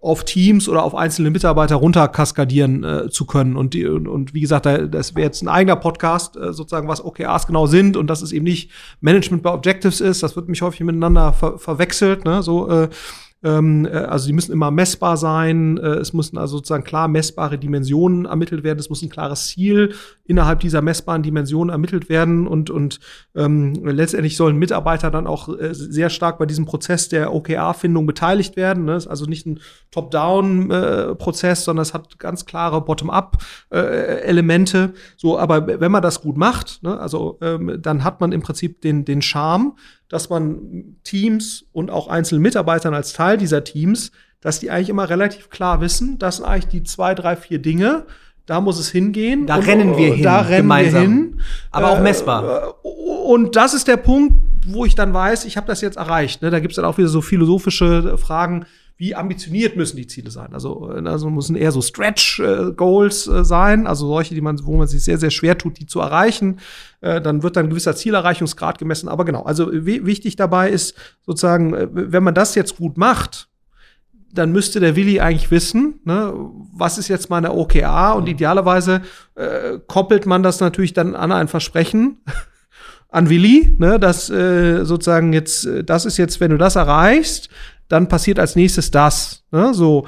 [0.00, 3.56] auf Teams oder auf einzelne Mitarbeiter runterkaskadieren äh, zu können.
[3.56, 7.04] Und, die, und, und wie gesagt, das wäre jetzt ein eigener Podcast, äh, sozusagen, was
[7.04, 10.24] OKRs genau sind und dass es eben nicht Management by Objectives ist.
[10.24, 12.24] Das wird mich häufig miteinander ver verwechselt.
[12.24, 12.42] Ne?
[12.42, 12.88] So, äh,
[13.42, 15.76] ähm, äh, also die müssen immer messbar sein.
[15.78, 18.78] Äh, es müssen also sozusagen klar messbare Dimensionen ermittelt werden.
[18.78, 22.46] Es muss ein klares Ziel innerhalb dieser messbaren Dimensionen ermittelt werden.
[22.46, 23.00] Und, und
[23.34, 28.54] ähm, letztendlich sollen Mitarbeiter dann auch äh, sehr stark bei diesem Prozess der OKR-Findung beteiligt
[28.56, 28.84] werden.
[28.84, 28.94] Ne?
[28.96, 34.94] Ist also nicht ein Top-Down-Prozess, äh, sondern es hat ganz klare Bottom-up-Elemente.
[35.16, 36.98] so, aber wenn man das gut macht, ne?
[36.98, 39.76] also ähm, dann hat man im Prinzip den, den Charme,
[40.12, 45.08] dass man Teams und auch einzelnen Mitarbeitern als Teil dieser Teams, dass die eigentlich immer
[45.08, 48.04] relativ klar wissen, das sind eigentlich die zwei, drei, vier Dinge,
[48.44, 49.46] da muss es hingehen.
[49.46, 50.22] Da und, rennen wir hin.
[50.22, 51.00] Da rennen gemeinsam.
[51.00, 51.40] wir hin.
[51.70, 52.74] Aber auch messbar.
[52.84, 54.34] Äh, und das ist der Punkt,
[54.66, 56.42] wo ich dann weiß, ich habe das jetzt erreicht.
[56.42, 56.50] Ne?
[56.50, 58.66] Da gibt es dann auch wieder so philosophische Fragen
[59.02, 60.54] wie ambitioniert müssen die Ziele sein?
[60.54, 65.02] Also, also müssen eher so Stretch-Goals äh, sein, also solche, die man, wo man sich
[65.02, 66.60] sehr, sehr schwer tut, die zu erreichen.
[67.00, 69.08] Äh, dann wird dann ein gewisser Zielerreichungsgrad gemessen.
[69.08, 70.94] Aber genau, also wichtig dabei ist
[71.26, 73.48] sozusagen, äh, wenn man das jetzt gut macht,
[74.32, 76.32] dann müsste der Willi eigentlich wissen, ne,
[76.72, 79.02] was ist jetzt meine OKA und idealerweise
[79.34, 82.18] äh, koppelt man das natürlich dann an ein Versprechen
[83.08, 87.50] an Willi, ne, dass äh, sozusagen jetzt, das ist jetzt, wenn du das erreichst,
[87.88, 89.44] dann passiert als nächstes das.
[89.50, 89.74] Ne?
[89.74, 90.06] So,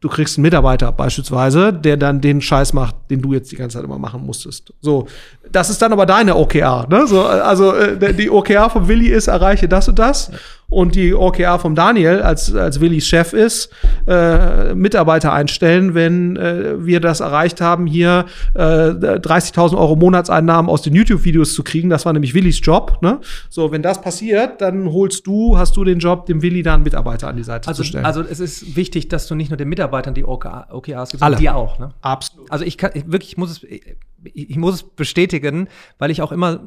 [0.00, 3.76] du kriegst einen Mitarbeiter beispielsweise, der dann den Scheiß macht, den du jetzt die ganze
[3.76, 4.72] Zeit immer machen musstest.
[4.80, 5.06] So,
[5.50, 6.86] das ist dann aber deine OKR.
[6.88, 7.06] Ne?
[7.06, 10.30] So, also äh, die OKR von Willi ist, erreiche das und das.
[10.70, 13.70] Und die OKR vom Daniel als, als Willis Chef ist,
[14.06, 20.82] äh, Mitarbeiter einstellen, wenn äh, wir das erreicht haben, hier äh, 30.000 Euro Monatseinnahmen aus
[20.82, 21.88] den YouTube-Videos zu kriegen.
[21.88, 22.98] Das war nämlich Willis Job.
[23.00, 23.18] Ne?
[23.48, 26.82] So, wenn das passiert, dann holst du, hast du den Job, dem Willi da einen
[26.82, 28.04] Mitarbeiter an die Seite also, zu stellen.
[28.04, 30.68] Also es ist wichtig, dass du nicht nur den Mitarbeitern die OKRs
[31.10, 31.78] gibst, sondern dir auch.
[31.78, 31.94] Ne?
[32.02, 32.52] Absolut.
[32.52, 36.20] Also ich kann ich, wirklich, ich muss es, ich, ich muss es bestätigen, weil ich
[36.20, 36.60] auch immer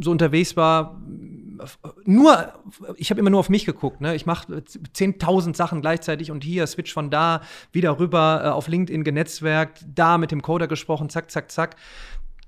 [0.00, 1.00] so unterwegs war,
[2.04, 2.52] nur,
[2.96, 4.00] ich habe immer nur auf mich geguckt.
[4.00, 4.14] Ne?
[4.14, 7.42] Ich mache 10.000 Sachen gleichzeitig und hier Switch von da
[7.72, 11.76] wieder rüber äh, auf LinkedIn genetzwerkt, da mit dem Coder gesprochen, zack, zack, zack.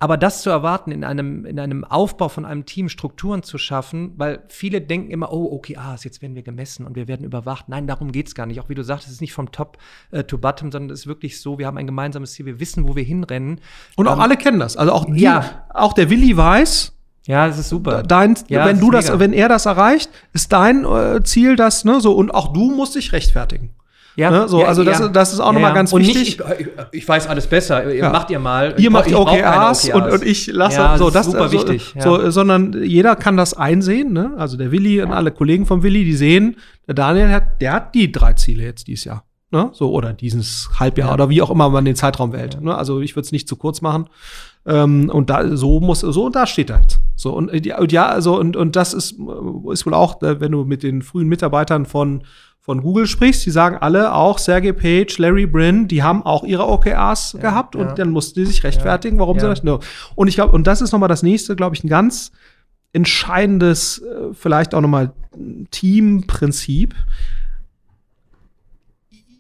[0.02, 4.14] Aber das zu erwarten, in einem, in einem Aufbau von einem Team Strukturen zu schaffen,
[4.16, 7.68] weil viele denken immer, oh, okay, ah, jetzt werden wir gemessen und wir werden überwacht.
[7.68, 8.58] Nein, darum geht es gar nicht.
[8.58, 9.78] Auch wie du sagst, es ist nicht vom Top
[10.10, 12.88] äh, to Bottom, sondern es ist wirklich so, wir haben ein gemeinsames Ziel, wir wissen,
[12.88, 13.60] wo wir hinrennen.
[13.94, 14.76] Und auch ähm, alle kennen das.
[14.76, 15.66] Also auch die, ja.
[15.72, 16.92] auch der Willi weiß,
[17.26, 18.02] ja, das ist super.
[18.02, 19.20] Dein, ja, wenn du das, mega.
[19.20, 22.94] wenn er das erreicht, ist dein äh, Ziel das, ne, so und auch du musst
[22.96, 23.70] dich rechtfertigen.
[24.14, 25.08] Ja, ne, so, ja, also das, ja.
[25.08, 26.38] das ist auch ja, nochmal ganz und wichtig.
[26.38, 27.92] Nicht, ich, ich, weiß alles besser.
[27.92, 28.74] Ihr macht ihr mal.
[28.76, 29.94] Ihr macht OKRs, OKRs.
[29.94, 31.94] Und, und ich lasse ja, so das, ist super also, wichtig.
[31.98, 34.12] So, sondern jeder kann das einsehen.
[34.12, 34.32] Ne?
[34.36, 36.56] Also der Willi und alle Kollegen von Willi, die sehen,
[36.86, 39.24] der Daniel hat, der hat die drei Ziele jetzt dieses Jahr.
[39.50, 39.70] Ne?
[39.72, 42.60] So, oder dieses Halbjahr oder wie auch immer man den Zeitraum wählt.
[42.60, 42.74] Ne?
[42.74, 44.08] Also ich würde es nicht zu kurz machen.
[44.64, 47.00] Ähm, und da so muss so und da steht er jetzt.
[47.16, 49.16] So und, und ja, also und und das ist
[49.70, 52.22] ist wohl auch, äh, wenn du mit den frühen Mitarbeitern von
[52.60, 56.68] von Google sprichst, die sagen alle auch Sergey Page, Larry Brin, die haben auch ihre
[56.68, 57.94] OKRs ja, gehabt und ja.
[57.94, 59.64] dann mussten die sich rechtfertigen, warum sie das.
[59.64, 59.80] No.
[60.14, 62.30] Und ich glaube, und das ist noch mal das nächste, glaube ich, ein ganz
[62.92, 65.12] entscheidendes, äh, vielleicht auch noch mal
[65.72, 66.94] Teamprinzip.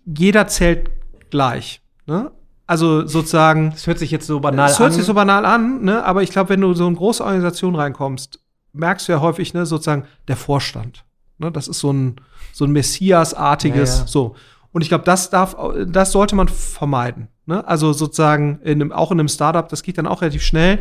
[0.04, 0.90] Jeder zählt
[1.30, 1.80] gleich.
[2.06, 2.32] Ne?
[2.72, 3.72] Also sozusagen.
[3.72, 4.68] Das hört sich jetzt so banal an.
[4.70, 6.02] Das hört sich so banal an, ne?
[6.02, 8.40] aber ich glaube, wenn du so in eine große Organisation reinkommst,
[8.72, 11.04] merkst du ja häufig, ne, sozusagen der Vorstand.
[11.36, 11.52] Ne?
[11.52, 12.16] Das ist so ein,
[12.50, 14.06] so ein Messias-artiges, ja, ja.
[14.06, 14.36] so.
[14.72, 15.54] Und ich glaube, das darf,
[15.86, 17.28] das sollte man vermeiden.
[17.44, 17.62] Ne?
[17.68, 20.78] Also sozusagen in einem, auch in einem Startup, das geht dann auch relativ schnell.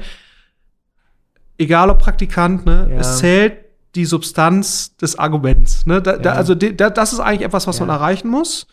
[1.58, 2.88] Egal ob Praktikant, ne?
[2.90, 3.00] Ja.
[3.00, 3.66] es zählt
[3.96, 5.86] die Substanz des Arguments.
[5.86, 6.02] Ne?
[6.02, 8.66] Da, da, also da, das ist eigentlich etwas, was man erreichen muss.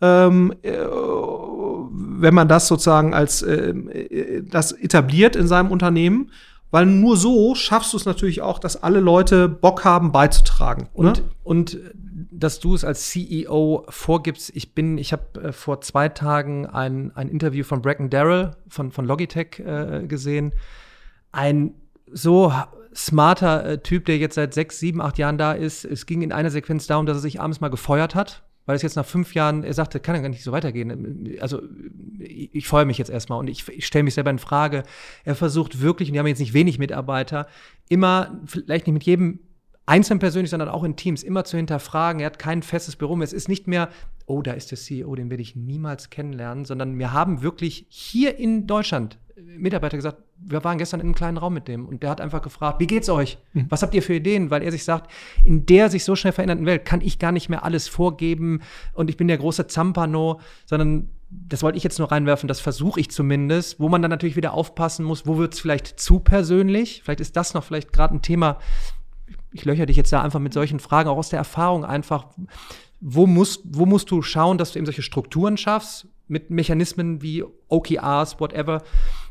[0.00, 0.76] Ähm, äh,
[2.20, 6.30] wenn man das sozusagen als äh, äh, das etabliert in seinem Unternehmen,
[6.70, 10.88] weil nur so schaffst du es natürlich auch, dass alle Leute Bock haben beizutragen.
[10.92, 11.24] Und, ne?
[11.42, 11.78] und
[12.30, 17.10] dass du es als CEO vorgibst, ich bin, ich habe äh, vor zwei Tagen ein,
[17.14, 20.52] ein Interview von Bracken Darrell von, von Logitech äh, gesehen.
[21.32, 21.74] Ein
[22.12, 22.52] so
[22.94, 25.84] smarter äh, Typ, der jetzt seit sechs, sieben, acht Jahren da ist.
[25.84, 28.82] Es ging in einer Sequenz darum, dass er sich abends mal gefeuert hat weil es
[28.82, 31.36] jetzt nach fünf Jahren, er sagte, kann ja gar nicht so weitergehen.
[31.40, 31.60] Also
[32.20, 34.84] ich, ich freue mich jetzt erstmal und ich, ich stelle mich selber in Frage.
[35.24, 37.48] Er versucht wirklich, und die haben jetzt nicht wenig Mitarbeiter,
[37.88, 39.40] immer, vielleicht nicht mit jedem
[39.86, 42.20] einzeln persönlich, sondern auch in Teams, immer zu hinterfragen.
[42.20, 43.24] Er hat kein festes Büro mehr.
[43.24, 43.88] Es ist nicht mehr,
[44.26, 48.38] oh, da ist der CEO, den werde ich niemals kennenlernen, sondern wir haben wirklich hier
[48.38, 49.18] in Deutschland
[49.58, 52.42] Mitarbeiter gesagt, wir waren gestern in einem kleinen Raum mit dem und der hat einfach
[52.42, 53.38] gefragt, wie geht's euch?
[53.52, 53.66] Mhm.
[53.68, 54.50] Was habt ihr für Ideen?
[54.50, 55.10] Weil er sich sagt,
[55.44, 58.60] in der sich so schnell verändernden Welt kann ich gar nicht mehr alles vorgeben
[58.94, 62.98] und ich bin der große Zampano, sondern das wollte ich jetzt nur reinwerfen, das versuche
[62.98, 67.02] ich zumindest, wo man dann natürlich wieder aufpassen muss, wo wird es vielleicht zu persönlich?
[67.04, 68.58] Vielleicht ist das noch vielleicht gerade ein Thema,
[69.52, 72.26] ich löcher dich jetzt da einfach mit solchen Fragen, auch aus der Erfahrung einfach,
[73.00, 77.44] wo musst, wo musst du schauen, dass du eben solche Strukturen schaffst, mit Mechanismen wie
[77.68, 78.82] OKRs, whatever,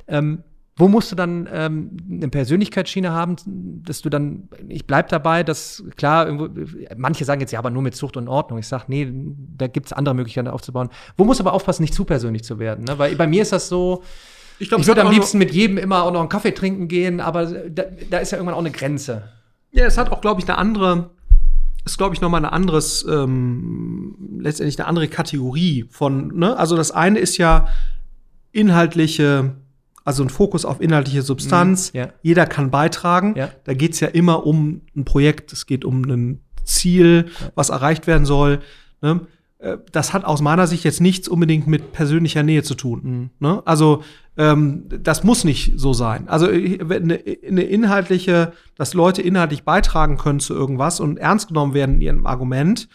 [0.10, 0.43] ähm,
[0.80, 3.36] wo musst du dann ähm, eine Persönlichkeitsschiene haben,
[3.84, 6.47] dass du dann, ich bleib dabei, dass klar, irgendwo,
[6.95, 8.60] manche sagen jetzt ja, aber nur mit Zucht und Ordnung.
[8.60, 9.12] Ich sage, nee,
[9.57, 10.88] da gibt es andere Möglichkeiten aufzubauen.
[11.18, 12.86] Wo musst du aber aufpassen, nicht zu persönlich zu werden?
[12.86, 12.97] Ne?
[12.97, 14.03] Weil bei mir ist das so,
[14.57, 17.20] ich, glaub, ich würde am liebsten mit jedem immer auch noch einen Kaffee trinken gehen,
[17.20, 19.24] aber da, da ist ja irgendwann auch eine Grenze.
[19.72, 21.10] Ja, es hat auch, glaube ich, eine andere,
[21.86, 26.55] ist, glaube ich, nochmal eine anderes, ähm, letztendlich eine andere Kategorie von, ne?
[26.55, 27.68] Also das eine ist ja
[28.53, 29.55] inhaltliche
[30.06, 31.93] also ein Fokus auf inhaltliche Substanz.
[31.93, 32.10] Mhm, ja.
[32.22, 33.36] Jeder kann beitragen.
[33.36, 33.50] Ja.
[33.64, 37.52] Da geht es ja immer um ein Projekt, es geht um ein Ziel, ja.
[37.56, 38.60] was erreicht werden soll.
[39.02, 39.22] Ne?
[39.60, 43.02] Äh, das hat aus meiner Sicht jetzt nichts unbedingt mit persönlicher Nähe zu tun.
[43.04, 43.30] Mhm.
[43.39, 43.62] Ne?
[43.66, 44.04] Also
[44.38, 46.28] ähm, das muss nicht so sein.
[46.30, 51.95] Also eine, eine inhaltliche, dass Leute inhaltlich beitragen können zu irgendwas und ernst genommen werden
[51.95, 52.88] in ihrem Argument,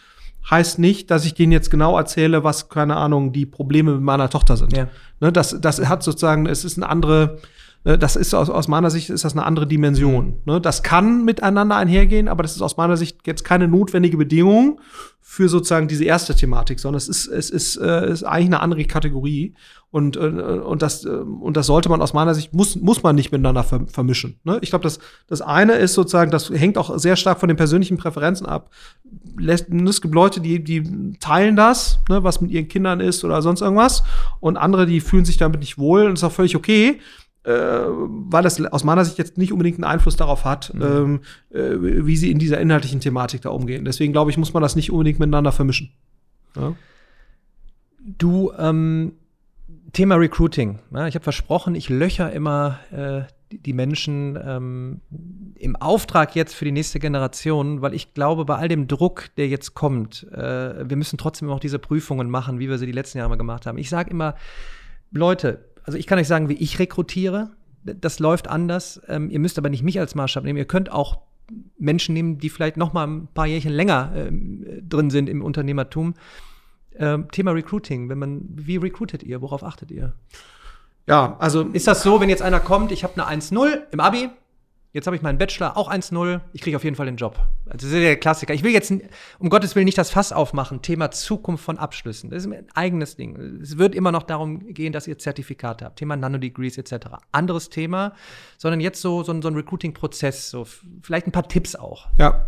[0.49, 4.29] heißt nicht, dass ich denen jetzt genau erzähle, was, keine Ahnung, die Probleme mit meiner
[4.29, 4.75] Tochter sind.
[4.75, 4.87] Ja.
[5.19, 7.39] Ne, das, das hat sozusagen, es ist eine andere,
[7.85, 10.25] das ist aus, aus meiner Sicht ist das eine andere Dimension.
[10.25, 10.33] Mhm.
[10.45, 14.79] Ne, das kann miteinander einhergehen, aber das ist aus meiner Sicht jetzt keine notwendige Bedingung
[15.21, 18.85] für sozusagen diese erste Thematik, sondern es ist, es ist, äh, ist eigentlich eine andere
[18.85, 19.55] Kategorie.
[19.91, 23.15] Und, äh, und, das, äh, und das sollte man aus meiner Sicht, muss, muss man
[23.15, 24.39] nicht miteinander vermischen.
[24.43, 24.59] Ne?
[24.61, 27.97] Ich glaube, das, das eine ist sozusagen, das hängt auch sehr stark von den persönlichen
[27.97, 28.71] Präferenzen ab.
[29.47, 33.61] Es gibt Leute, die, die teilen das, ne, was mit ihren Kindern ist oder sonst
[33.61, 34.03] irgendwas.
[34.39, 36.99] Und andere, die fühlen sich damit nicht wohl und ist auch völlig okay.
[37.45, 40.81] Äh, weil das aus meiner Sicht jetzt nicht unbedingt einen Einfluss darauf hat, mhm.
[40.81, 41.19] ähm,
[41.51, 43.85] äh, wie sie in dieser inhaltlichen Thematik da umgehen.
[43.85, 45.91] Deswegen glaube ich, muss man das nicht unbedingt miteinander vermischen.
[46.55, 46.73] Ja?
[48.17, 49.13] Du, ähm,
[49.93, 50.79] Thema Recruiting.
[50.91, 53.21] Ja, ich habe versprochen, ich löcher immer äh,
[53.51, 55.01] die, Menschen ähm,
[55.55, 59.47] im Auftrag jetzt für die nächste Generation, weil ich glaube, bei all dem Druck, der
[59.47, 63.19] jetzt kommt, äh, wir müssen trotzdem auch diese Prüfungen machen, wie wir sie die letzten
[63.19, 63.77] Jahre mal gemacht haben.
[63.77, 64.35] Ich sage immer,
[65.11, 67.51] Leute, also ich kann euch sagen, wie ich rekrutiere.
[67.83, 69.01] Das läuft anders.
[69.07, 70.57] Ähm, ihr müsst aber nicht mich als Maßstab nehmen.
[70.57, 71.21] Ihr könnt auch
[71.77, 74.31] Menschen nehmen, die vielleicht noch mal ein paar Jährchen länger äh,
[74.81, 76.15] drin sind im Unternehmertum
[76.97, 79.41] ähm, Thema Recruiting, wenn man, wie recruitet ihr?
[79.41, 80.13] Worauf achtet ihr?
[81.07, 81.61] Ja, also.
[81.61, 84.29] Ist das so, wenn jetzt einer kommt, ich habe eine 1-0 im Abi,
[84.95, 86.39] Jetzt habe ich meinen Bachelor, auch 1-0.
[86.53, 87.37] Ich kriege auf jeden Fall den Job.
[87.65, 88.53] Also, das ist der Klassiker.
[88.53, 88.93] Ich will jetzt,
[89.39, 90.81] um Gottes Willen, nicht das Fass aufmachen.
[90.81, 92.29] Thema Zukunft von Abschlüssen.
[92.29, 93.59] Das ist ein eigenes Ding.
[93.61, 95.99] Es wird immer noch darum gehen, dass ihr Zertifikate habt.
[95.99, 97.07] Thema Nanodegrees etc.
[97.33, 98.13] Anderes Thema,
[98.57, 100.49] sondern jetzt so, so, so ein Recruiting-Prozess.
[100.49, 100.65] So,
[101.01, 102.07] vielleicht ein paar Tipps auch.
[102.17, 102.45] Ja.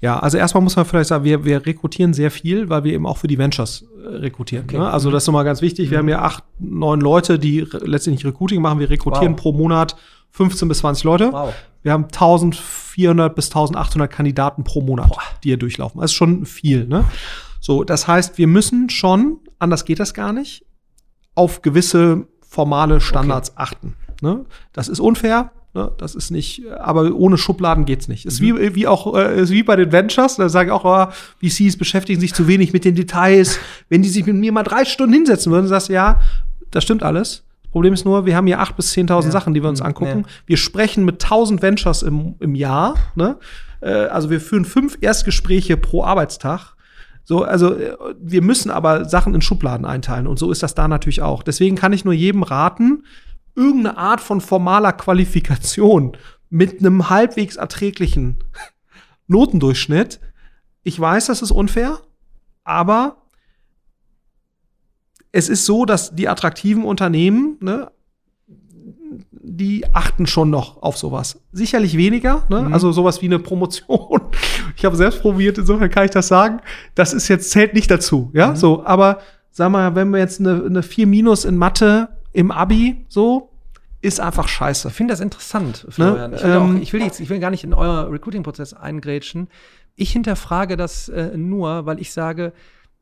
[0.00, 3.04] Ja, also erstmal muss man vielleicht sagen, wir, wir rekrutieren sehr viel, weil wir eben
[3.04, 4.64] auch für die Ventures äh, rekrutieren.
[4.64, 4.78] Okay.
[4.78, 4.90] Ne?
[4.90, 5.88] Also das ist nochmal ganz wichtig.
[5.88, 5.90] Mhm.
[5.90, 8.78] Wir haben ja acht, neun Leute, die letztendlich Recruiting machen.
[8.78, 9.40] Wir rekrutieren wow.
[9.40, 9.96] pro Monat
[10.30, 11.32] 15 bis 20 Leute.
[11.32, 11.52] Wow.
[11.82, 15.22] Wir haben 1400 bis 1800 Kandidaten pro Monat, Boah.
[15.42, 16.00] die hier durchlaufen.
[16.00, 16.86] Das ist schon viel.
[16.86, 17.04] Ne?
[17.60, 20.64] So, das heißt, wir müssen schon, anders geht das gar nicht,
[21.34, 23.62] auf gewisse formale Standards okay.
[23.62, 23.96] achten.
[24.20, 24.44] Ne?
[24.72, 25.52] Das ist unfair.
[25.72, 25.92] Ne?
[25.98, 28.26] Das ist nicht, aber ohne Schubladen geht's nicht.
[28.26, 28.58] Ist mhm.
[28.58, 31.76] wie, wie auch, äh, ist wie bei den Ventures, da sage ich auch, oh, VCs
[31.76, 33.58] beschäftigen sich zu wenig mit den Details.
[33.88, 36.20] Wenn die sich mit mir mal drei Stunden hinsetzen würden, sagst du, ja,
[36.70, 37.44] das stimmt alles.
[37.70, 39.30] Problem ist nur, wir haben hier acht bis 10.000 ja.
[39.30, 40.24] Sachen, die wir uns angucken.
[40.26, 40.32] Ja.
[40.46, 42.94] Wir sprechen mit 1000 Ventures im, im Jahr.
[43.14, 43.38] Ne?
[43.80, 46.74] Äh, also wir führen fünf Erstgespräche pro Arbeitstag.
[47.24, 50.88] So, also äh, wir müssen aber Sachen in Schubladen einteilen und so ist das da
[50.88, 51.42] natürlich auch.
[51.42, 53.04] Deswegen kann ich nur jedem raten,
[53.54, 56.16] irgendeine Art von formaler Qualifikation
[56.48, 58.38] mit einem halbwegs erträglichen
[59.28, 60.20] Notendurchschnitt.
[60.82, 61.98] Ich weiß, das ist unfair,
[62.64, 63.19] aber
[65.32, 67.90] es ist so, dass die attraktiven Unternehmen, ne,
[69.32, 71.40] die achten schon noch auf sowas.
[71.52, 72.62] Sicherlich weniger, ne?
[72.62, 72.72] Mhm.
[72.72, 74.20] also sowas wie eine Promotion.
[74.76, 76.60] Ich habe selbst probiert, insofern kann ich das sagen.
[76.94, 78.56] Das ist jetzt zählt nicht dazu, ja, mhm.
[78.56, 78.84] so.
[78.86, 79.18] Aber
[79.50, 83.50] sag mal, wenn wir jetzt eine, eine 4 Minus in Mathe im Abi so
[84.00, 84.88] ist einfach scheiße.
[84.88, 85.92] Ich finde das interessant, ne?
[85.92, 86.30] Florian.
[86.30, 86.36] Ne?
[86.36, 89.48] Ich, will ähm, auch, ich, will jetzt, ich will gar nicht in euer Recruiting-Prozess eingrätschen.
[89.96, 92.54] Ich hinterfrage das äh, nur, weil ich sage,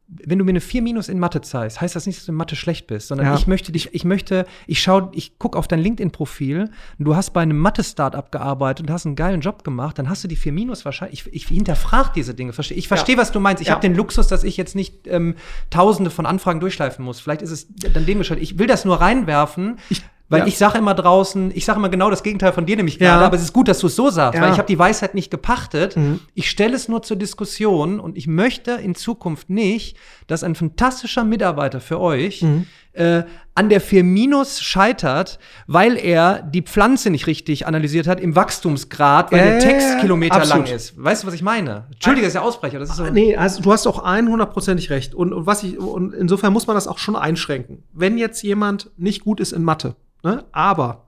[0.09, 2.39] wenn du mir eine 4 Minus in Mathe zeigst, heißt das nicht, dass du in
[2.39, 3.35] Mathe schlecht bist, sondern ja.
[3.35, 7.43] ich möchte dich, ich möchte, ich schau, ich guck auf dein LinkedIn-Profil, du hast bei
[7.43, 10.87] einem Mathe-Startup gearbeitet und hast einen geilen Job gemacht, dann hast du die 4 Minus
[10.87, 13.21] wahrscheinlich, ich, ich hinterfrage diese Dinge, ich verstehe, ja.
[13.21, 13.61] was du meinst.
[13.61, 13.75] Ich ja.
[13.75, 15.35] habe den Luxus, dass ich jetzt nicht ähm,
[15.69, 17.21] tausende von Anfragen durchschleifen muss.
[17.21, 18.43] Vielleicht ist es dann dem geschuldet.
[18.43, 19.79] Ich will das nur reinwerfen.
[19.91, 20.47] Ich weil ja.
[20.47, 23.27] ich sage immer draußen, ich sage immer genau das Gegenteil von dir nämlich gerade, ja.
[23.27, 24.45] aber es ist gut, dass du es so sagst, ja.
[24.45, 25.97] weil ich habe die Weisheit nicht gepachtet.
[25.97, 26.21] Mhm.
[26.35, 31.25] Ich stelle es nur zur Diskussion und ich möchte in Zukunft nicht, dass ein fantastischer
[31.25, 32.67] Mitarbeiter für euch mhm.
[32.93, 33.23] äh,
[33.55, 39.33] an der 4 Minus scheitert, weil er die Pflanze nicht richtig analysiert hat im Wachstumsgrad,
[39.33, 41.03] weil äh, der Text Kilometer lang ist.
[41.03, 41.87] Weißt du, was ich meine?
[41.91, 42.79] Entschuldige, das ist ja Ausbrecher.
[42.79, 45.15] Das ist so ah, nee, also du hast auch 100%ig recht.
[45.15, 47.83] Und, und, was ich, und insofern muss man das auch schon einschränken.
[47.95, 51.05] Wenn jetzt jemand nicht gut ist in Mathe, ne, aber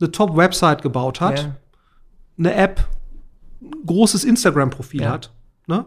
[0.00, 1.56] eine Top-Website gebaut hat, ja.
[2.38, 2.86] eine App,
[3.86, 5.10] großes Instagram-Profil ja.
[5.10, 5.30] hat,
[5.66, 5.84] ne,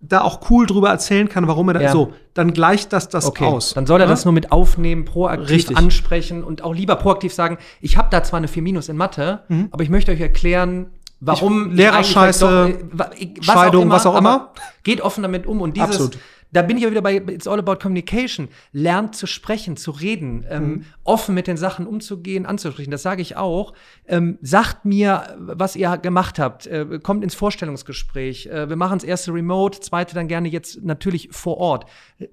[0.00, 1.92] da auch cool drüber erzählen kann, warum er da ja.
[1.92, 3.44] so, dann gleicht das das okay.
[3.44, 3.74] aus.
[3.74, 4.12] Dann soll er ne?
[4.12, 5.76] das nur mit aufnehmen, proaktiv Richtig.
[5.76, 9.42] ansprechen und auch lieber proaktiv sagen, ich habe da zwar eine 4 Minus in Mathe,
[9.48, 9.68] mhm.
[9.70, 10.86] aber ich möchte euch erklären,
[11.20, 13.08] warum Lehrerscheiße, was
[13.42, 14.52] Scheidung, auch immer, was auch immer.
[14.82, 16.18] Geht offen damit um und dieses Absolut
[16.52, 18.48] da bin ich ja wieder bei It's all about communication.
[18.72, 20.84] Lernt zu sprechen, zu reden, ähm, mhm.
[21.04, 22.90] offen mit den Sachen umzugehen, anzusprechen.
[22.90, 23.72] Das sage ich auch.
[24.06, 26.66] Ähm, sagt mir, was ihr gemacht habt.
[26.66, 28.46] Äh, kommt ins Vorstellungsgespräch.
[28.46, 31.86] Äh, wir machen das erste remote, zweite dann gerne jetzt natürlich vor Ort.
[32.18, 32.26] Äh,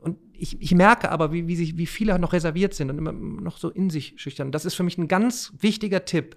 [0.00, 3.12] und ich, ich, merke aber, wie, wie, sich, wie viele noch reserviert sind und immer
[3.12, 4.52] noch so in sich schüchtern.
[4.52, 6.36] Das ist für mich ein ganz wichtiger Tipp.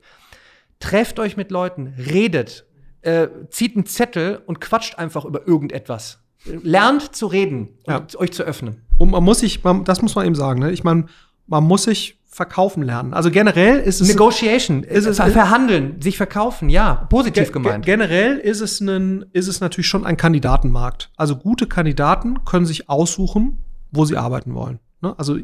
[0.80, 2.66] Trefft euch mit Leuten, redet,
[3.02, 7.98] äh, zieht einen Zettel und quatscht einfach über irgendetwas lernt zu reden ja.
[7.98, 8.82] und euch zu öffnen.
[8.98, 10.72] Und man muss sich, man, das muss man eben sagen, ne?
[10.72, 11.06] ich meine,
[11.48, 13.14] man muss sich verkaufen lernen.
[13.14, 17.86] Also generell ist es Negotiation, ist es verhandeln, sich verkaufen, ja, positiv ge gemeint.
[17.86, 21.12] Generell ist es ein, ist es natürlich schon ein Kandidatenmarkt.
[21.16, 23.60] Also gute Kandidaten können sich aussuchen,
[23.92, 24.80] wo sie arbeiten wollen.
[25.02, 25.18] Ne?
[25.18, 25.38] Also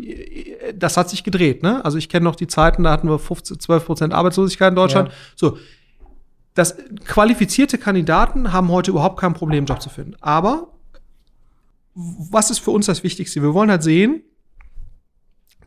[0.75, 1.63] das hat sich gedreht.
[1.63, 1.83] Ne?
[1.85, 5.09] Also ich kenne noch die Zeiten, da hatten wir 15, 12 Prozent Arbeitslosigkeit in Deutschland.
[5.09, 5.15] Ja.
[5.37, 5.57] So,
[6.55, 6.75] das
[7.05, 10.15] qualifizierte Kandidaten haben heute überhaupt kein Problem, einen Job zu finden.
[10.19, 10.67] Aber
[11.93, 13.41] was ist für uns das Wichtigste?
[13.41, 14.23] Wir wollen halt sehen,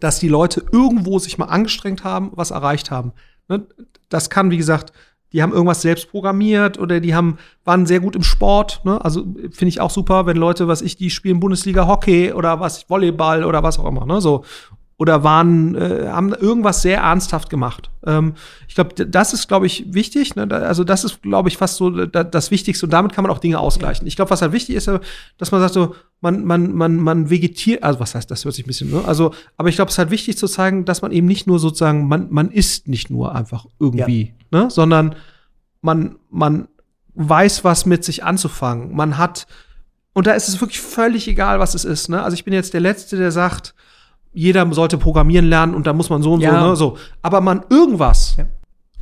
[0.00, 3.12] dass die Leute irgendwo sich mal angestrengt haben, was erreicht haben.
[3.48, 3.66] Ne?
[4.08, 4.92] Das kann, wie gesagt,
[5.32, 8.82] die haben irgendwas selbst programmiert oder die haben, waren sehr gut im Sport.
[8.84, 9.04] Ne?
[9.04, 12.88] Also finde ich auch super, wenn Leute, was ich, die spielen Bundesliga Hockey oder was,
[12.88, 14.06] Volleyball oder was auch immer.
[14.06, 14.20] Ne?
[14.20, 14.44] So
[14.96, 17.90] oder waren, äh, haben irgendwas sehr ernsthaft gemacht.
[18.06, 18.34] Ähm,
[18.68, 20.36] ich glaube, das ist, glaube ich, wichtig.
[20.36, 20.46] Ne?
[20.50, 23.58] Also das ist, glaube ich, fast so das Wichtigste und damit kann man auch Dinge
[23.58, 24.06] ausgleichen.
[24.06, 24.88] Ich glaube, was halt wichtig ist,
[25.38, 28.64] dass man sagt so, man, man, man, man vegetiert, also was heißt, das hört sich
[28.64, 29.02] ein bisschen, ne?
[29.04, 31.58] Also, aber ich glaube, es ist halt wichtig zu zeigen, dass man eben nicht nur
[31.58, 34.60] sozusagen, man, man isst nicht nur einfach irgendwie, ja.
[34.60, 34.70] ne?
[34.70, 35.16] Sondern
[35.82, 36.68] man, man
[37.14, 38.94] weiß, was mit sich anzufangen.
[38.94, 39.46] Man hat,
[40.12, 42.08] und da ist es wirklich völlig egal, was es ist.
[42.08, 42.22] Ne?
[42.22, 43.73] Also ich bin jetzt der Letzte, der sagt,
[44.34, 46.60] jeder sollte programmieren lernen und da muss man so und ja.
[46.60, 46.76] so, ne?
[46.76, 46.98] so.
[47.22, 48.46] Aber man irgendwas, ja.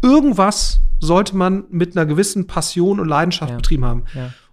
[0.02, 3.56] irgendwas sollte man mit einer gewissen Passion und Leidenschaft Ja.
[3.56, 4.04] betrieben haben.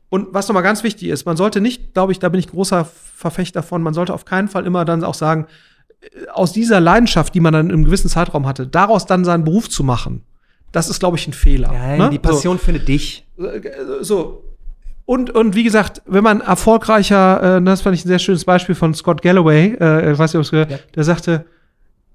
[0.10, 2.86] Und was nochmal ganz wichtig ist, man sollte nicht, glaube ich, da bin ich großer
[2.86, 5.46] Verfechter von, man sollte auf keinen Fall immer dann auch sagen,
[6.02, 9.70] äh, aus dieser Leidenschaft, die man dann im gewissen Zeitraum hatte, daraus dann seinen Beruf
[9.70, 10.24] zu machen,
[10.72, 11.72] das ist, glaube ich, ein Fehler.
[11.72, 12.10] Nein, ne?
[12.10, 13.28] die Passion findet dich.
[13.38, 13.62] So, äh,
[14.02, 14.44] so.
[15.10, 18.76] Und, und wie gesagt, wenn man erfolgreicher, äh, das fand ich ein sehr schönes Beispiel
[18.76, 20.78] von Scott Galloway, äh, ich weiß nicht, ob es gehört, Ja.
[20.96, 21.46] der sagte,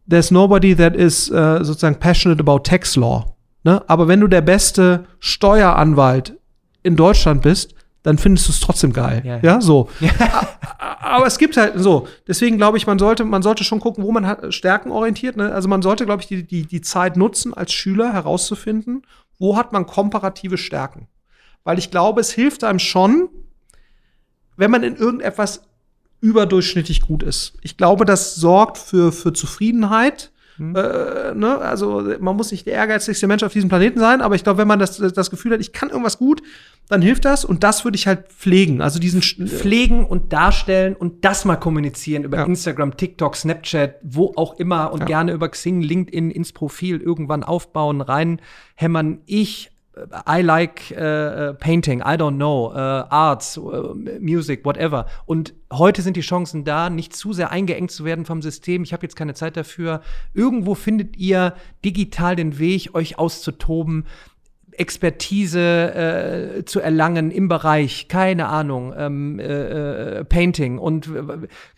[0.08, 3.34] there's nobody that is äh, sozusagen passionate about tax law.
[3.64, 3.82] Ne?
[3.88, 6.36] Aber wenn du der beste Steueranwalt
[6.84, 7.74] in Deutschland bist,
[8.04, 9.22] dann findest du es trotzdem geil.
[9.24, 9.38] Ja.
[9.42, 9.88] Ja, so.
[10.18, 10.46] A-
[11.16, 12.06] Aber es gibt halt so.
[12.28, 15.36] Deswegen glaube ich, man sollte, man sollte schon gucken, wo man hat, Stärken orientiert.
[15.36, 15.52] Ne?
[15.52, 19.02] Also man sollte, glaube ich, die, die, die Zeit nutzen, als Schüler herauszufinden,
[19.40, 21.08] wo hat man komparative Stärken.
[21.64, 23.28] Weil ich glaube, es hilft einem schon,
[24.56, 25.62] wenn man in irgendetwas
[26.20, 27.54] überdurchschnittlich gut ist.
[27.62, 30.30] Ich glaube, das sorgt für, für Zufriedenheit.
[30.58, 31.58] Äh, ne?
[31.60, 34.68] Also man muss nicht der ehrgeizigste Mensch auf diesem Planeten sein, aber ich glaube, wenn
[34.68, 36.42] man das, das Gefühl hat, ich kann irgendwas gut,
[36.88, 38.80] dann hilft das und das würde ich halt pflegen.
[38.80, 42.44] Also diesen Sch- Pflegen und darstellen und das mal kommunizieren über Ja.
[42.44, 45.06] Instagram, TikTok, Snapchat, wo auch immer und Ja.
[45.06, 49.22] gerne über Xing, LinkedIn ins Profil irgendwann aufbauen, reinhämmern.
[49.26, 49.72] Ich
[50.28, 55.06] I like äh, äh, painting, I don't know, äh, Arts, äh, Music, whatever.
[55.24, 58.82] Und heute sind die Chancen da, nicht zu sehr eingeengt zu werden vom System.
[58.82, 60.00] Ich habe jetzt keine Zeit dafür.
[60.32, 64.06] Irgendwo findet ihr digital den Weg, euch auszutoben.
[64.78, 65.60] Expertise
[66.58, 69.44] äh, zu erlangen im Bereich, keine Ahnung, ähm, äh,
[70.20, 70.78] äh, Painting.
[70.78, 71.10] Und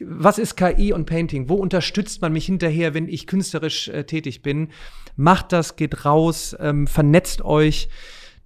[0.01, 1.49] was ist KI und Painting?
[1.49, 4.69] Wo unterstützt man mich hinterher, wenn ich künstlerisch äh, tätig bin?
[5.17, 7.89] Macht das, geht raus, ähm, vernetzt euch.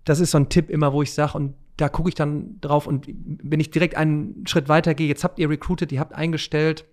[0.05, 2.87] Das ist so ein Tipp immer, wo ich sage, und da gucke ich dann drauf.
[2.87, 6.85] Und wenn ich direkt einen Schritt weiter gehe, jetzt habt ihr recruited, ihr habt eingestellt,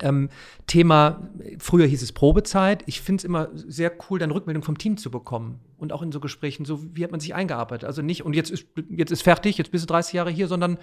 [0.00, 0.30] ähm,
[0.66, 1.28] Thema,
[1.58, 2.82] früher hieß es Probezeit.
[2.86, 5.60] Ich finde es immer sehr cool, dann Rückmeldung vom Team zu bekommen.
[5.76, 7.84] Und auch in so Gesprächen, so wie hat man sich eingearbeitet.
[7.84, 10.78] Also nicht, und jetzt ist, jetzt ist fertig, jetzt bist du 30 Jahre hier, sondern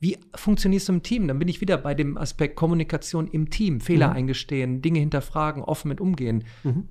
[0.00, 1.28] wie funktionierst du im Team?
[1.28, 4.14] Dann bin ich wieder bei dem Aspekt Kommunikation im Team, Fehler Mhm.
[4.16, 6.44] eingestehen, Dinge hinterfragen, offen mit umgehen.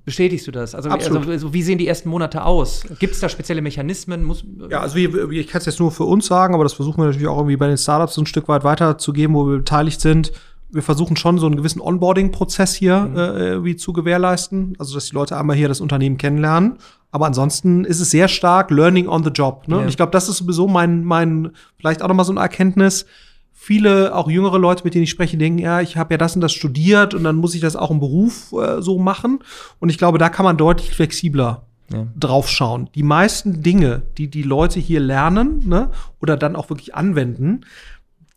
[0.04, 0.74] Bestätigst du das?
[0.74, 2.84] Also, also, wie sehen die ersten Monate aus?
[2.98, 4.24] Gibt es da spezielle Mechanismen?
[4.24, 6.98] Muss, Ja, also wie, ich kann es jetzt nur für uns sagen, aber das versuchen
[6.98, 10.00] wir natürlich auch irgendwie bei den Startups so ein Stück weit weiterzugeben, wo wir beteiligt
[10.00, 10.32] sind.
[10.72, 15.14] Wir versuchen schon so einen gewissen Onboarding-Prozess hier äh, irgendwie zu gewährleisten, also dass die
[15.14, 16.78] Leute einmal hier das Unternehmen kennenlernen.
[17.10, 19.66] Aber ansonsten ist es sehr stark Learning on the Job.
[19.66, 19.76] Ne?
[19.76, 19.82] Ja.
[19.82, 23.06] Und ich glaube, das ist sowieso mein, mein, vielleicht auch nochmal so eine Erkenntnis.
[23.52, 26.40] Viele, auch jüngere Leute, mit denen ich spreche, denken, ja, ich habe ja das und
[26.40, 29.40] das studiert und dann muss ich das auch im Beruf äh, so machen.
[29.80, 31.62] Und ich glaube, da kann man deutlich flexibler
[31.92, 32.06] Ja.
[32.18, 32.88] draufschauen.
[32.94, 35.90] Die meisten Dinge, die die Leute hier lernen ne,
[36.22, 37.62] oder dann auch wirklich anwenden,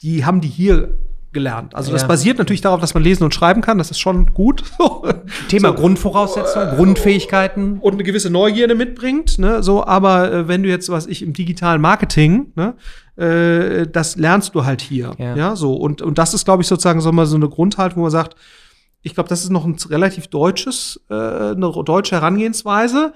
[0.02, 0.98] die haben die hier
[1.34, 1.76] gelernt.
[1.76, 2.08] Also das Ja.
[2.08, 3.78] basiert natürlich darauf, dass man lesen und schreiben kann.
[3.78, 4.64] Das ist schon gut.
[5.50, 5.74] Thema So.
[5.76, 7.80] Grundvoraussetzungen, Grundfähigkeiten.
[7.80, 9.40] und eine gewisse Neugierde mitbringt.
[9.40, 9.64] Ne?
[9.64, 12.76] So, aber äh, wenn du jetzt, was ich im digitalen Marketing, ne,
[13.16, 15.12] äh, das lernst du halt hier.
[15.18, 15.36] Ja.
[15.36, 15.74] Ja, so.
[15.76, 18.36] Und, und das ist, glaube ich, sozusagen so mal so eine Grundhaltung, wo man sagt,
[19.02, 23.14] ich glaube, das ist noch ein relativ deutsches, äh, eine deutsche Herangehensweise.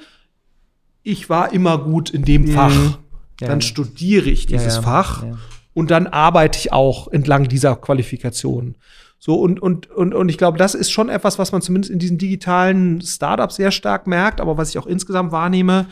[1.03, 2.73] Ich war immer gut in dem Fach.
[2.75, 2.95] Mhm.
[3.39, 4.77] Ja, dann studiere ich dieses.
[4.77, 5.23] Fach.
[5.77, 8.77] Und dann arbeite ich auch entlang dieser Qualifikation.
[9.19, 11.99] So, und, und, und, und ich glaube, das ist schon etwas, was man zumindest in
[11.99, 15.85] diesen digitalen Startups sehr stark merkt, aber was ich auch insgesamt wahrnehme,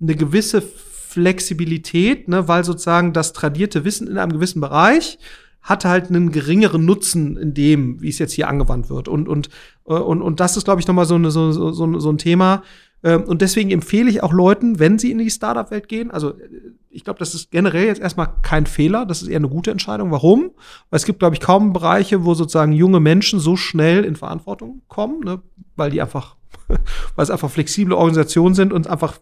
[0.00, 5.18] eine gewisse Flexibilität, ne, weil sozusagen das tradierte Wissen in einem gewissen Bereich
[5.60, 9.06] hat halt einen geringeren Nutzen in dem, wie es jetzt hier angewandt wird.
[9.06, 9.50] Und, und,
[9.86, 12.62] äh, und, und das ist, glaube ich, nochmal so, so, so so ein Thema.
[13.02, 16.48] Ähm, Und deswegen empfehle ich auch Leuten, wenn sie in die Startup-Welt gehen, also äh,
[16.90, 20.10] ich glaube, das ist generell jetzt erstmal kein Fehler, das ist eher eine gute Entscheidung.
[20.12, 20.52] Warum?
[20.88, 24.80] Weil es gibt, glaube ich, kaum Bereiche, wo sozusagen junge Menschen so schnell in Verantwortung
[24.88, 25.42] kommen, ne?
[25.76, 26.36] weil die einfach,
[26.68, 29.18] weil es einfach flexible Organisationen sind und einfach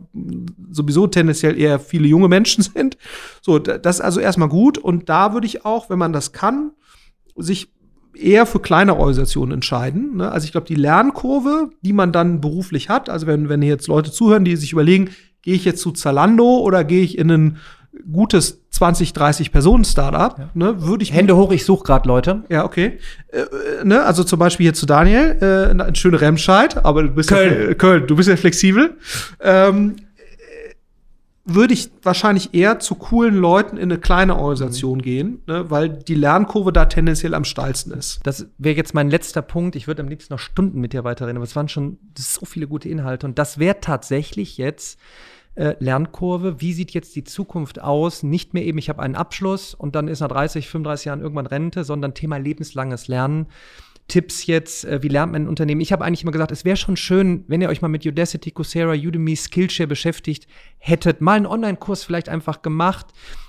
[0.70, 2.96] sowieso tendenziell eher viele junge Menschen sind.
[3.42, 4.78] So, da- das ist also erstmal gut.
[4.78, 6.70] Und da würde ich auch, wenn man das kann,
[7.36, 7.73] sich
[8.16, 10.16] eher für kleine Organisationen entscheiden.
[10.16, 10.30] Ne?
[10.30, 13.88] Also ich glaube, die Lernkurve, die man dann beruflich hat, also wenn, wenn hier jetzt
[13.88, 15.10] Leute zuhören, die sich überlegen,
[15.42, 17.56] gehe ich jetzt zu Zalando oder gehe ich in ein
[18.12, 20.50] gutes 20, 30 Personen Startup, Ja.
[20.54, 22.42] ne, würde ich Hände hoch, ich suche gerade Leute.
[22.48, 22.98] ja, okay.
[23.28, 24.02] Äh, äh, ne?
[24.02, 27.68] Also zum Beispiel hier zu Daniel, äh, eine schöne Remscheid, aber du bist Köln.
[27.68, 28.96] Ja, Köln, du bist ja flexibel.
[29.40, 30.02] Ähm, äh,
[31.44, 35.70] würde ich wahrscheinlich eher zu coolen Leuten in eine kleine Organisation gehen, ne?
[35.70, 38.20] weil die Lernkurve da tendenziell am steilsten ist.
[38.24, 39.76] Das wäre jetzt mein letzter Punkt.
[39.76, 42.66] Ich würde am liebsten noch Stunden mit dir weiterreden, aber es waren schon so viele
[42.66, 43.26] gute Inhalte.
[43.26, 44.98] Und das wäre tatsächlich jetzt
[45.54, 46.62] äh, Lernkurve.
[46.62, 48.22] Wie sieht jetzt die Zukunft aus?
[48.22, 51.46] Nicht mehr eben, ich habe einen Abschluss und dann ist nach 30, 35 Jahren irgendwann
[51.46, 53.46] Rente, sondern Thema lebenslanges Lernen.
[54.08, 55.80] Tipps jetzt, äh, wie lernt man ein Unternehmen?
[55.80, 58.50] Ich habe eigentlich immer gesagt, es wäre schon schön, wenn ihr euch mal mit Udacity,
[58.50, 60.46] Coursera, Udemy, Skillshare beschäftigt
[60.78, 63.06] hättet, mal einen Online-Kurs vielleicht einfach gemacht.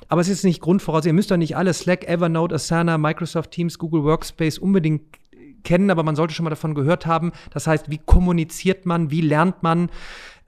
[0.08, 1.10] Aber es ist nicht Grundvoraussetzung.
[1.10, 5.02] Ihr müsst doch nicht alle Slack, Evernote, Asana, Microsoft Teams, Google Workspace unbedingt
[5.64, 7.34] kennen, aber man sollte schon mal davon gehört haben.
[7.52, 9.90] Das heißt, wie kommuniziert man, wie lernt man?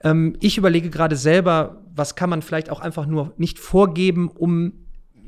[0.00, 4.72] Ähm, ich überlege gerade selber, was kann man vielleicht auch einfach nur nicht vorgeben, um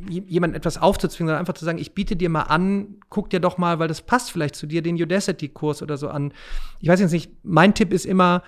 [0.08, 3.58] jemandem etwas aufzuzwingen, sondern einfach zu sagen, ich biete dir mal an, guck dir doch
[3.58, 6.32] mal, weil das passt vielleicht zu dir, den Udacity-Kurs oder so an.
[6.80, 8.42] Ich weiß jetzt nicht, mein Tipp ist immer,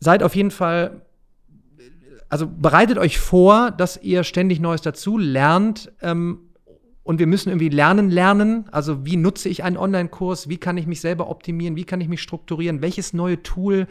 [0.00, 1.02] seid auf jeden Fall,
[2.28, 5.92] also bereitet euch vor, dass ihr ständig Neues dazu lernt.
[6.00, 6.40] Ähm,
[7.06, 8.64] und wir müssen irgendwie lernen, lernen.
[8.72, 10.48] Also wie nutze ich einen Online-Kurs?
[10.48, 11.76] Wie kann ich mich selber optimieren?
[11.76, 12.82] Wie kann ich mich strukturieren?
[12.82, 13.86] Welches neue Tool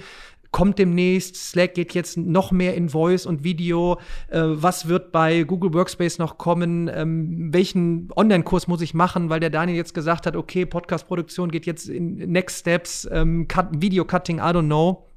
[0.55, 1.35] kommt demnächst.
[1.35, 3.99] Slack geht jetzt noch mehr in Voice und Video.
[4.29, 6.87] Äh, was wird bei Google Workspace noch kommen?
[6.87, 9.29] Ähm, welchen Online-Kurs muss ich machen?
[9.29, 13.67] Weil der Daniel jetzt gesagt hat, okay, Podcast-Produktion geht jetzt in Next Steps, ähm, Cut,
[13.81, 15.09] Video-Cutting, I don't know.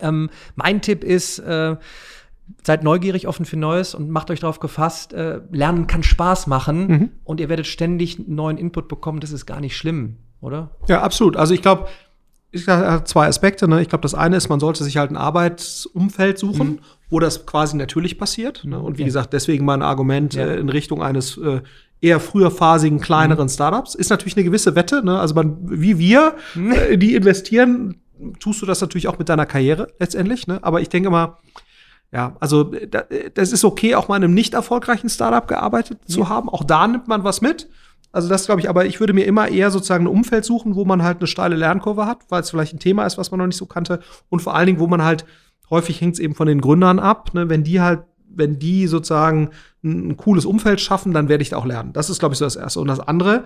[0.00, 1.74] Ähm, mein Tipp ist, äh,
[2.62, 6.86] seid neugierig, offen für Neues und macht euch darauf gefasst, äh, Lernen kann Spaß machen
[6.86, 7.10] mhm.
[7.24, 9.18] und ihr werdet ständig neuen Input bekommen.
[9.18, 10.70] Das ist gar nicht schlimm, oder?
[10.86, 11.36] Ja, absolut.
[11.36, 11.88] Also ich glaube,
[12.50, 13.68] ich habe zwei Aspekte.
[13.68, 13.82] Ne?
[13.82, 16.78] Ich glaube, das eine ist, man sollte sich halt ein Arbeitsumfeld suchen, mhm.
[17.10, 18.64] wo das quasi natürlich passiert.
[18.64, 18.78] Ne?
[18.78, 19.06] Und wie ja.
[19.06, 20.46] gesagt, deswegen mal ein Argument ja.
[20.46, 21.60] äh, in Richtung eines äh,
[22.00, 23.50] eher früherphasigen, kleineren mhm.
[23.50, 23.94] Startups.
[23.94, 25.04] Ist natürlich eine gewisse Wette.
[25.04, 25.18] Ne?
[25.18, 26.72] Also man, wie wir, mhm.
[26.72, 28.00] äh, die investieren,
[28.40, 30.46] tust du das natürlich auch mit deiner Karriere letztendlich.
[30.46, 30.58] Ne?
[30.62, 31.36] Aber ich denke mal,
[32.10, 32.72] ja, also
[33.34, 36.48] das ist okay, auch mal in einem nicht erfolgreichen Startup gearbeitet zu haben.
[36.48, 37.68] Auch da nimmt man was mit.
[38.12, 40.84] Also das glaube ich, aber ich würde mir immer eher sozusagen ein Umfeld suchen, wo
[40.84, 43.46] man halt eine steile Lernkurve hat, weil es vielleicht ein Thema ist, was man noch
[43.46, 44.00] nicht so kannte.
[44.28, 45.26] Und vor allen Dingen, wo man halt,
[45.70, 47.48] häufig hängt es eben von den Gründern ab, ne?
[47.48, 48.00] wenn die halt,
[48.30, 49.50] wenn die sozusagen
[49.82, 51.92] ein, cooles Umfeld schaffen, dann werde ich da auch lernen.
[51.92, 52.80] Das ist, glaube ich, so das Erste.
[52.80, 53.44] Und das andere,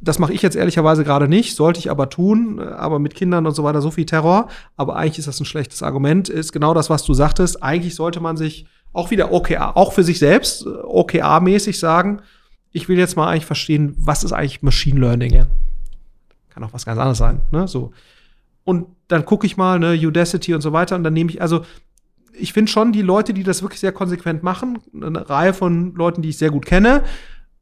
[0.00, 3.54] das mache ich jetzt ehrlicherweise gerade nicht, sollte ich aber tun, aber mit Kindern und
[3.54, 4.48] so weiter so viel Terror.
[4.76, 7.62] Aber eigentlich ist das ein schlechtes Argument, ist genau das, was du sagtest.
[7.62, 12.22] Eigentlich sollte man sich auch wieder OKR, auch für sich selbst, OKR-mäßig sagen,
[12.76, 15.32] ich will jetzt mal eigentlich verstehen, was ist eigentlich Machine Learning?
[15.32, 15.46] Ja.
[16.50, 17.66] Kann auch was ganz anderes sein, ne?
[17.66, 17.92] So.
[18.64, 21.64] Und dann gucke ich mal, ne, Udacity und so weiter, und dann nehme ich, also
[22.38, 26.20] ich finde schon die Leute, die das wirklich sehr konsequent machen, eine Reihe von Leuten,
[26.20, 27.02] die ich sehr gut kenne,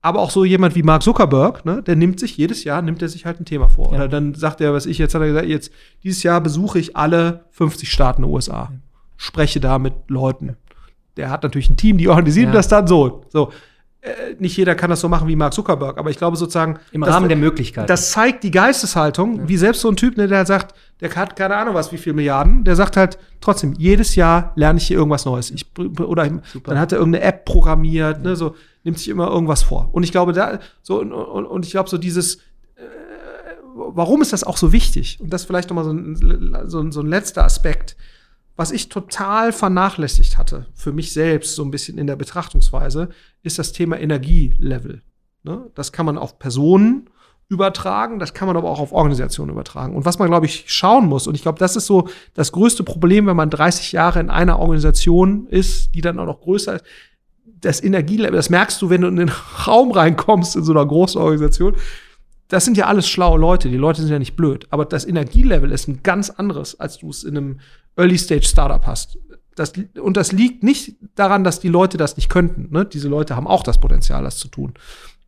[0.02, 3.08] aber auch so jemand wie Mark Zuckerberg, ne, der nimmt sich jedes Jahr, nimmt er
[3.08, 3.90] sich halt ein Thema vor.
[3.90, 3.98] Ja.
[3.98, 5.70] Oder dann sagt er, was ich jetzt hat er gesagt, jetzt
[6.02, 8.72] dieses Jahr besuche ich alle 50 Staaten der USA, ja.
[9.16, 10.56] spreche da mit Leuten.
[11.16, 12.54] Der hat natürlich ein Team, die organisieren ja.
[12.54, 13.22] das dann so.
[13.28, 13.52] So,
[14.38, 16.78] nicht jeder kann das so machen wie Mark Zuckerberg, aber ich glaube sozusagen.
[16.92, 17.86] Im Rahmen der Möglichkeiten.
[17.86, 19.48] Das zeigt die Geisteshaltung, ja.
[19.48, 22.12] wie selbst so ein Typ, ne, der sagt, der hat keine Ahnung was, wie viel
[22.12, 25.50] Milliarden, der sagt halt trotzdem, jedes Jahr lerne ich hier irgendwas Neues.
[25.50, 26.70] Ich, oder Super.
[26.70, 29.88] dann hat er irgendeine App programmiert, ne, so, nimmt sich immer irgendwas vor.
[29.92, 32.36] Und ich glaube, da, so, und, und, und ich glaube, so dieses,
[32.76, 32.82] äh,
[33.72, 35.18] warum ist das auch so wichtig?
[35.20, 37.96] Und das vielleicht nochmal so ein, so, so ein letzter Aspekt
[38.56, 43.08] was ich total vernachlässigt hatte, für mich selbst so ein bisschen in der Betrachtungsweise,
[43.42, 45.02] ist das Thema Energielevel.
[45.42, 45.70] Ne?
[45.74, 47.10] Das kann man auf Personen
[47.48, 49.94] übertragen, das kann man aber auch auf Organisationen übertragen.
[49.94, 52.84] Und was man, glaube ich, schauen muss, und ich glaube, das ist so das größte
[52.84, 56.84] Problem, wenn man 30 Jahre in einer Organisation ist, die dann auch noch größer ist,
[57.60, 59.30] das Energielevel, das merkst du, wenn du in den
[59.66, 61.76] Raum reinkommst in so einer großen Organisation.
[62.48, 64.66] Das sind ja alles schlaue Leute, die Leute sind ja nicht blöd.
[64.70, 67.60] Aber das Energielevel ist ein ganz anderes, als du es in einem
[67.96, 69.18] Early-Stage-Startup hast.
[69.56, 72.72] Das, und das liegt nicht daran, dass die Leute das nicht könnten.
[72.72, 72.84] Ne?
[72.84, 74.74] Diese Leute haben auch das Potenzial, das zu tun.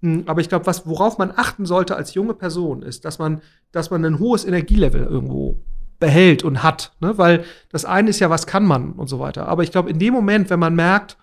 [0.03, 3.41] Hm, aber ich glaube, worauf man achten sollte als junge Person, ist, dass man,
[3.73, 5.61] dass man ein hohes Energielevel irgendwo
[5.99, 6.93] behält und hat.
[7.01, 7.17] Ne?
[7.19, 9.49] Weil das eine ist ja, was kann man und so weiter.
[9.49, 11.17] Aber ich glaube, in dem Moment, wenn man merkt,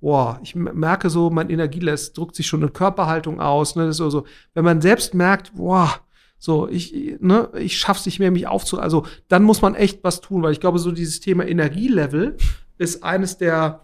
[0.00, 3.92] boah, ich merke so, mein Energielevel drückt sich schon eine Körperhaltung aus, ne?
[3.92, 4.24] So, so,
[4.54, 6.00] wenn man selbst merkt, boah,
[6.42, 10.22] so, ich, ne, ich schaff's nicht mehr, mich aufzu, also dann muss man echt was
[10.22, 12.38] tun, weil ich glaube, so dieses Thema Energielevel
[12.78, 13.82] ist eines der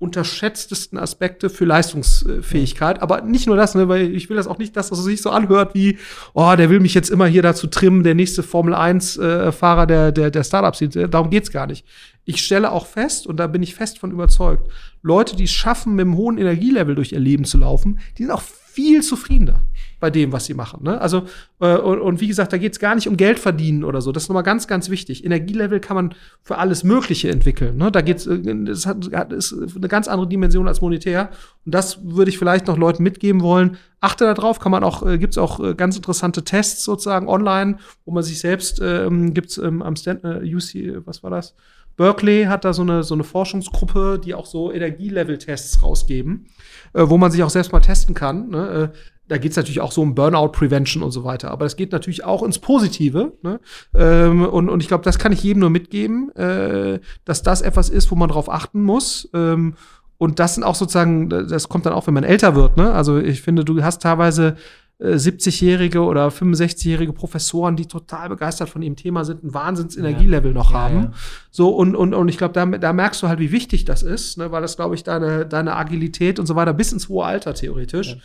[0.00, 3.00] unterschätztesten Aspekte für Leistungsfähigkeit.
[3.00, 5.30] Aber nicht nur das, ne, weil ich will das auch nicht, dass das sich so
[5.30, 5.98] anhört wie,
[6.34, 10.12] oh, der will mich jetzt immer hier dazu trimmen, der nächste Formel 1-Fahrer äh, der,
[10.12, 10.82] der, der Startups.
[11.10, 11.86] Darum geht's gar nicht.
[12.24, 14.68] Ich stelle auch fest, und da bin ich fest von überzeugt,
[15.00, 18.32] Leute, die es schaffen, mit einem hohen Energielevel durch ihr Leben zu laufen, die sind
[18.32, 19.60] auch viel zufriedener
[20.04, 20.82] bei dem, was sie machen.
[20.82, 21.00] Ne?
[21.00, 21.22] Also,
[21.60, 24.12] äh, und, und, wie gesagt, da geht es gar nicht um Geld verdienen oder so.
[24.12, 25.24] Das ist nochmal ganz, ganz wichtig.
[25.24, 27.78] Energielevel kann man für alles Mögliche entwickeln.
[27.78, 27.90] Ne?
[27.90, 31.30] Da geht's, äh, das ist eine ganz andere Dimension als monetär.
[31.64, 33.78] Und das würde ich vielleicht noch Leuten mitgeben wollen.
[34.02, 37.78] Achte darauf, kann man auch, äh, gibt es auch äh, ganz interessante Tests sozusagen online,
[38.04, 41.54] wo man sich selbst ähm, gibt ähm, am Stand, äh, UC, was war das?
[41.96, 46.48] Berkeley hat da so eine, so eine Forschungsgruppe, die auch so Energielevel-Tests rausgeben,
[46.92, 48.50] äh, wo man sich auch selbst mal testen kann.
[48.50, 48.92] Ne?
[49.28, 51.50] Da geht es natürlich auch so um Burnout Prevention und so weiter.
[51.50, 53.32] Aber es geht natürlich auch ins Positive.
[53.42, 53.60] Ne?
[53.94, 57.88] Ähm, und, und ich glaube, das kann ich jedem nur mitgeben, äh, dass das etwas
[57.88, 59.28] ist, wo man drauf achten muss.
[59.32, 59.74] Ähm,
[60.18, 62.76] und das sind auch sozusagen, das kommt dann auch, wenn man älter wird.
[62.76, 62.92] Ne?
[62.92, 64.56] Also ich finde, du hast teilweise
[65.00, 70.70] 70-jährige äh, oder 65-jährige Professoren, die total begeistert von ihrem Thema sind, ein Wahnsinns-Energielevel noch
[70.70, 70.96] ja, haben.
[70.96, 71.12] Ja.
[71.50, 74.38] So, und, und, und ich glaube, da, da merkst du halt, wie wichtig das ist,
[74.38, 74.52] ne?
[74.52, 78.16] weil das, glaube ich, deine, deine Agilität und so weiter bis ins hohe Alter theoretisch.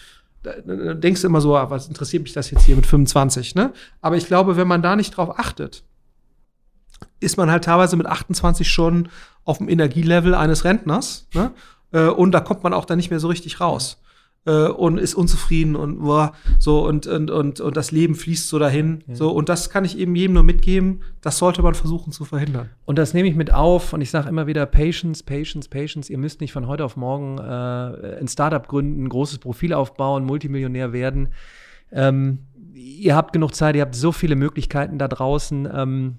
[0.44, 0.54] Da
[0.94, 3.74] denkst du immer so, ah, was interessiert mich das jetzt hier mit 25, ne?
[4.02, 5.84] Aber ich glaube, wenn man da nicht drauf achtet,
[7.20, 9.10] ist man halt teilweise mit 28 schon
[9.44, 11.52] auf dem Energielevel eines Rentners, ne?
[11.92, 14.02] Äh, und da kommt man auch dann nicht mehr so richtig raus
[14.46, 18.60] äh, und ist unzufrieden und boah, so und, und, und, und das Leben fließt so
[18.60, 19.04] dahin.
[19.08, 19.16] Ja.
[19.16, 21.02] So, und das kann ich eben jedem nur mitgeben.
[21.22, 22.70] Das sollte man versuchen zu verhindern.
[22.86, 26.10] Und das nehme ich mit auf und ich sage immer wieder: Patience, Patience, Patience.
[26.10, 30.26] Ihr müsst nicht von heute auf morgen äh, ein Startup gründen, ein großes Profil aufbauen,
[30.26, 31.30] Multimillionär werden.
[31.92, 32.40] Ähm,
[32.74, 35.68] ihr habt genug Zeit, ihr habt so viele Möglichkeiten da draußen.
[35.74, 36.16] Ähm,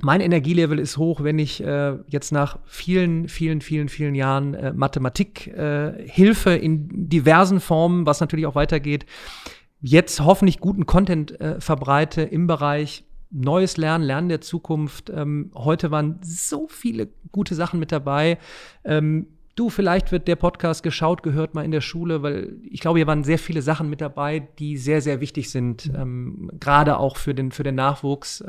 [0.00, 4.72] mein Energielevel ist hoch, wenn ich äh, jetzt nach vielen, vielen, vielen, vielen Jahren äh,
[4.72, 9.06] Mathematikhilfe äh, in diversen Formen, was natürlich auch weitergeht,
[9.80, 15.10] jetzt hoffentlich guten Content äh, verbreite im Bereich Neues Lernen, Lernen der Zukunft.
[15.10, 18.38] Ähm, heute waren so viele gute Sachen mit dabei.
[18.84, 23.00] Ähm, du, vielleicht wird der Podcast geschaut, gehört mal in der Schule, weil ich glaube,
[23.00, 27.16] hier waren sehr viele Sachen mit dabei, die sehr, sehr wichtig sind, ähm, gerade auch
[27.16, 28.42] für den, für den Nachwuchs.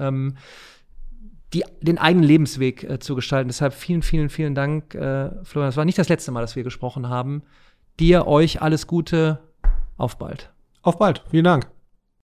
[1.53, 3.49] Die, den eigenen Lebensweg äh, zu gestalten.
[3.49, 5.69] Deshalb vielen, vielen, vielen Dank, äh, Florian.
[5.69, 7.43] Es war nicht das letzte Mal, dass wir gesprochen haben.
[7.99, 9.39] Dir, euch alles Gute.
[9.97, 10.51] Auf bald.
[10.81, 11.23] Auf bald.
[11.29, 11.78] Vielen Dank.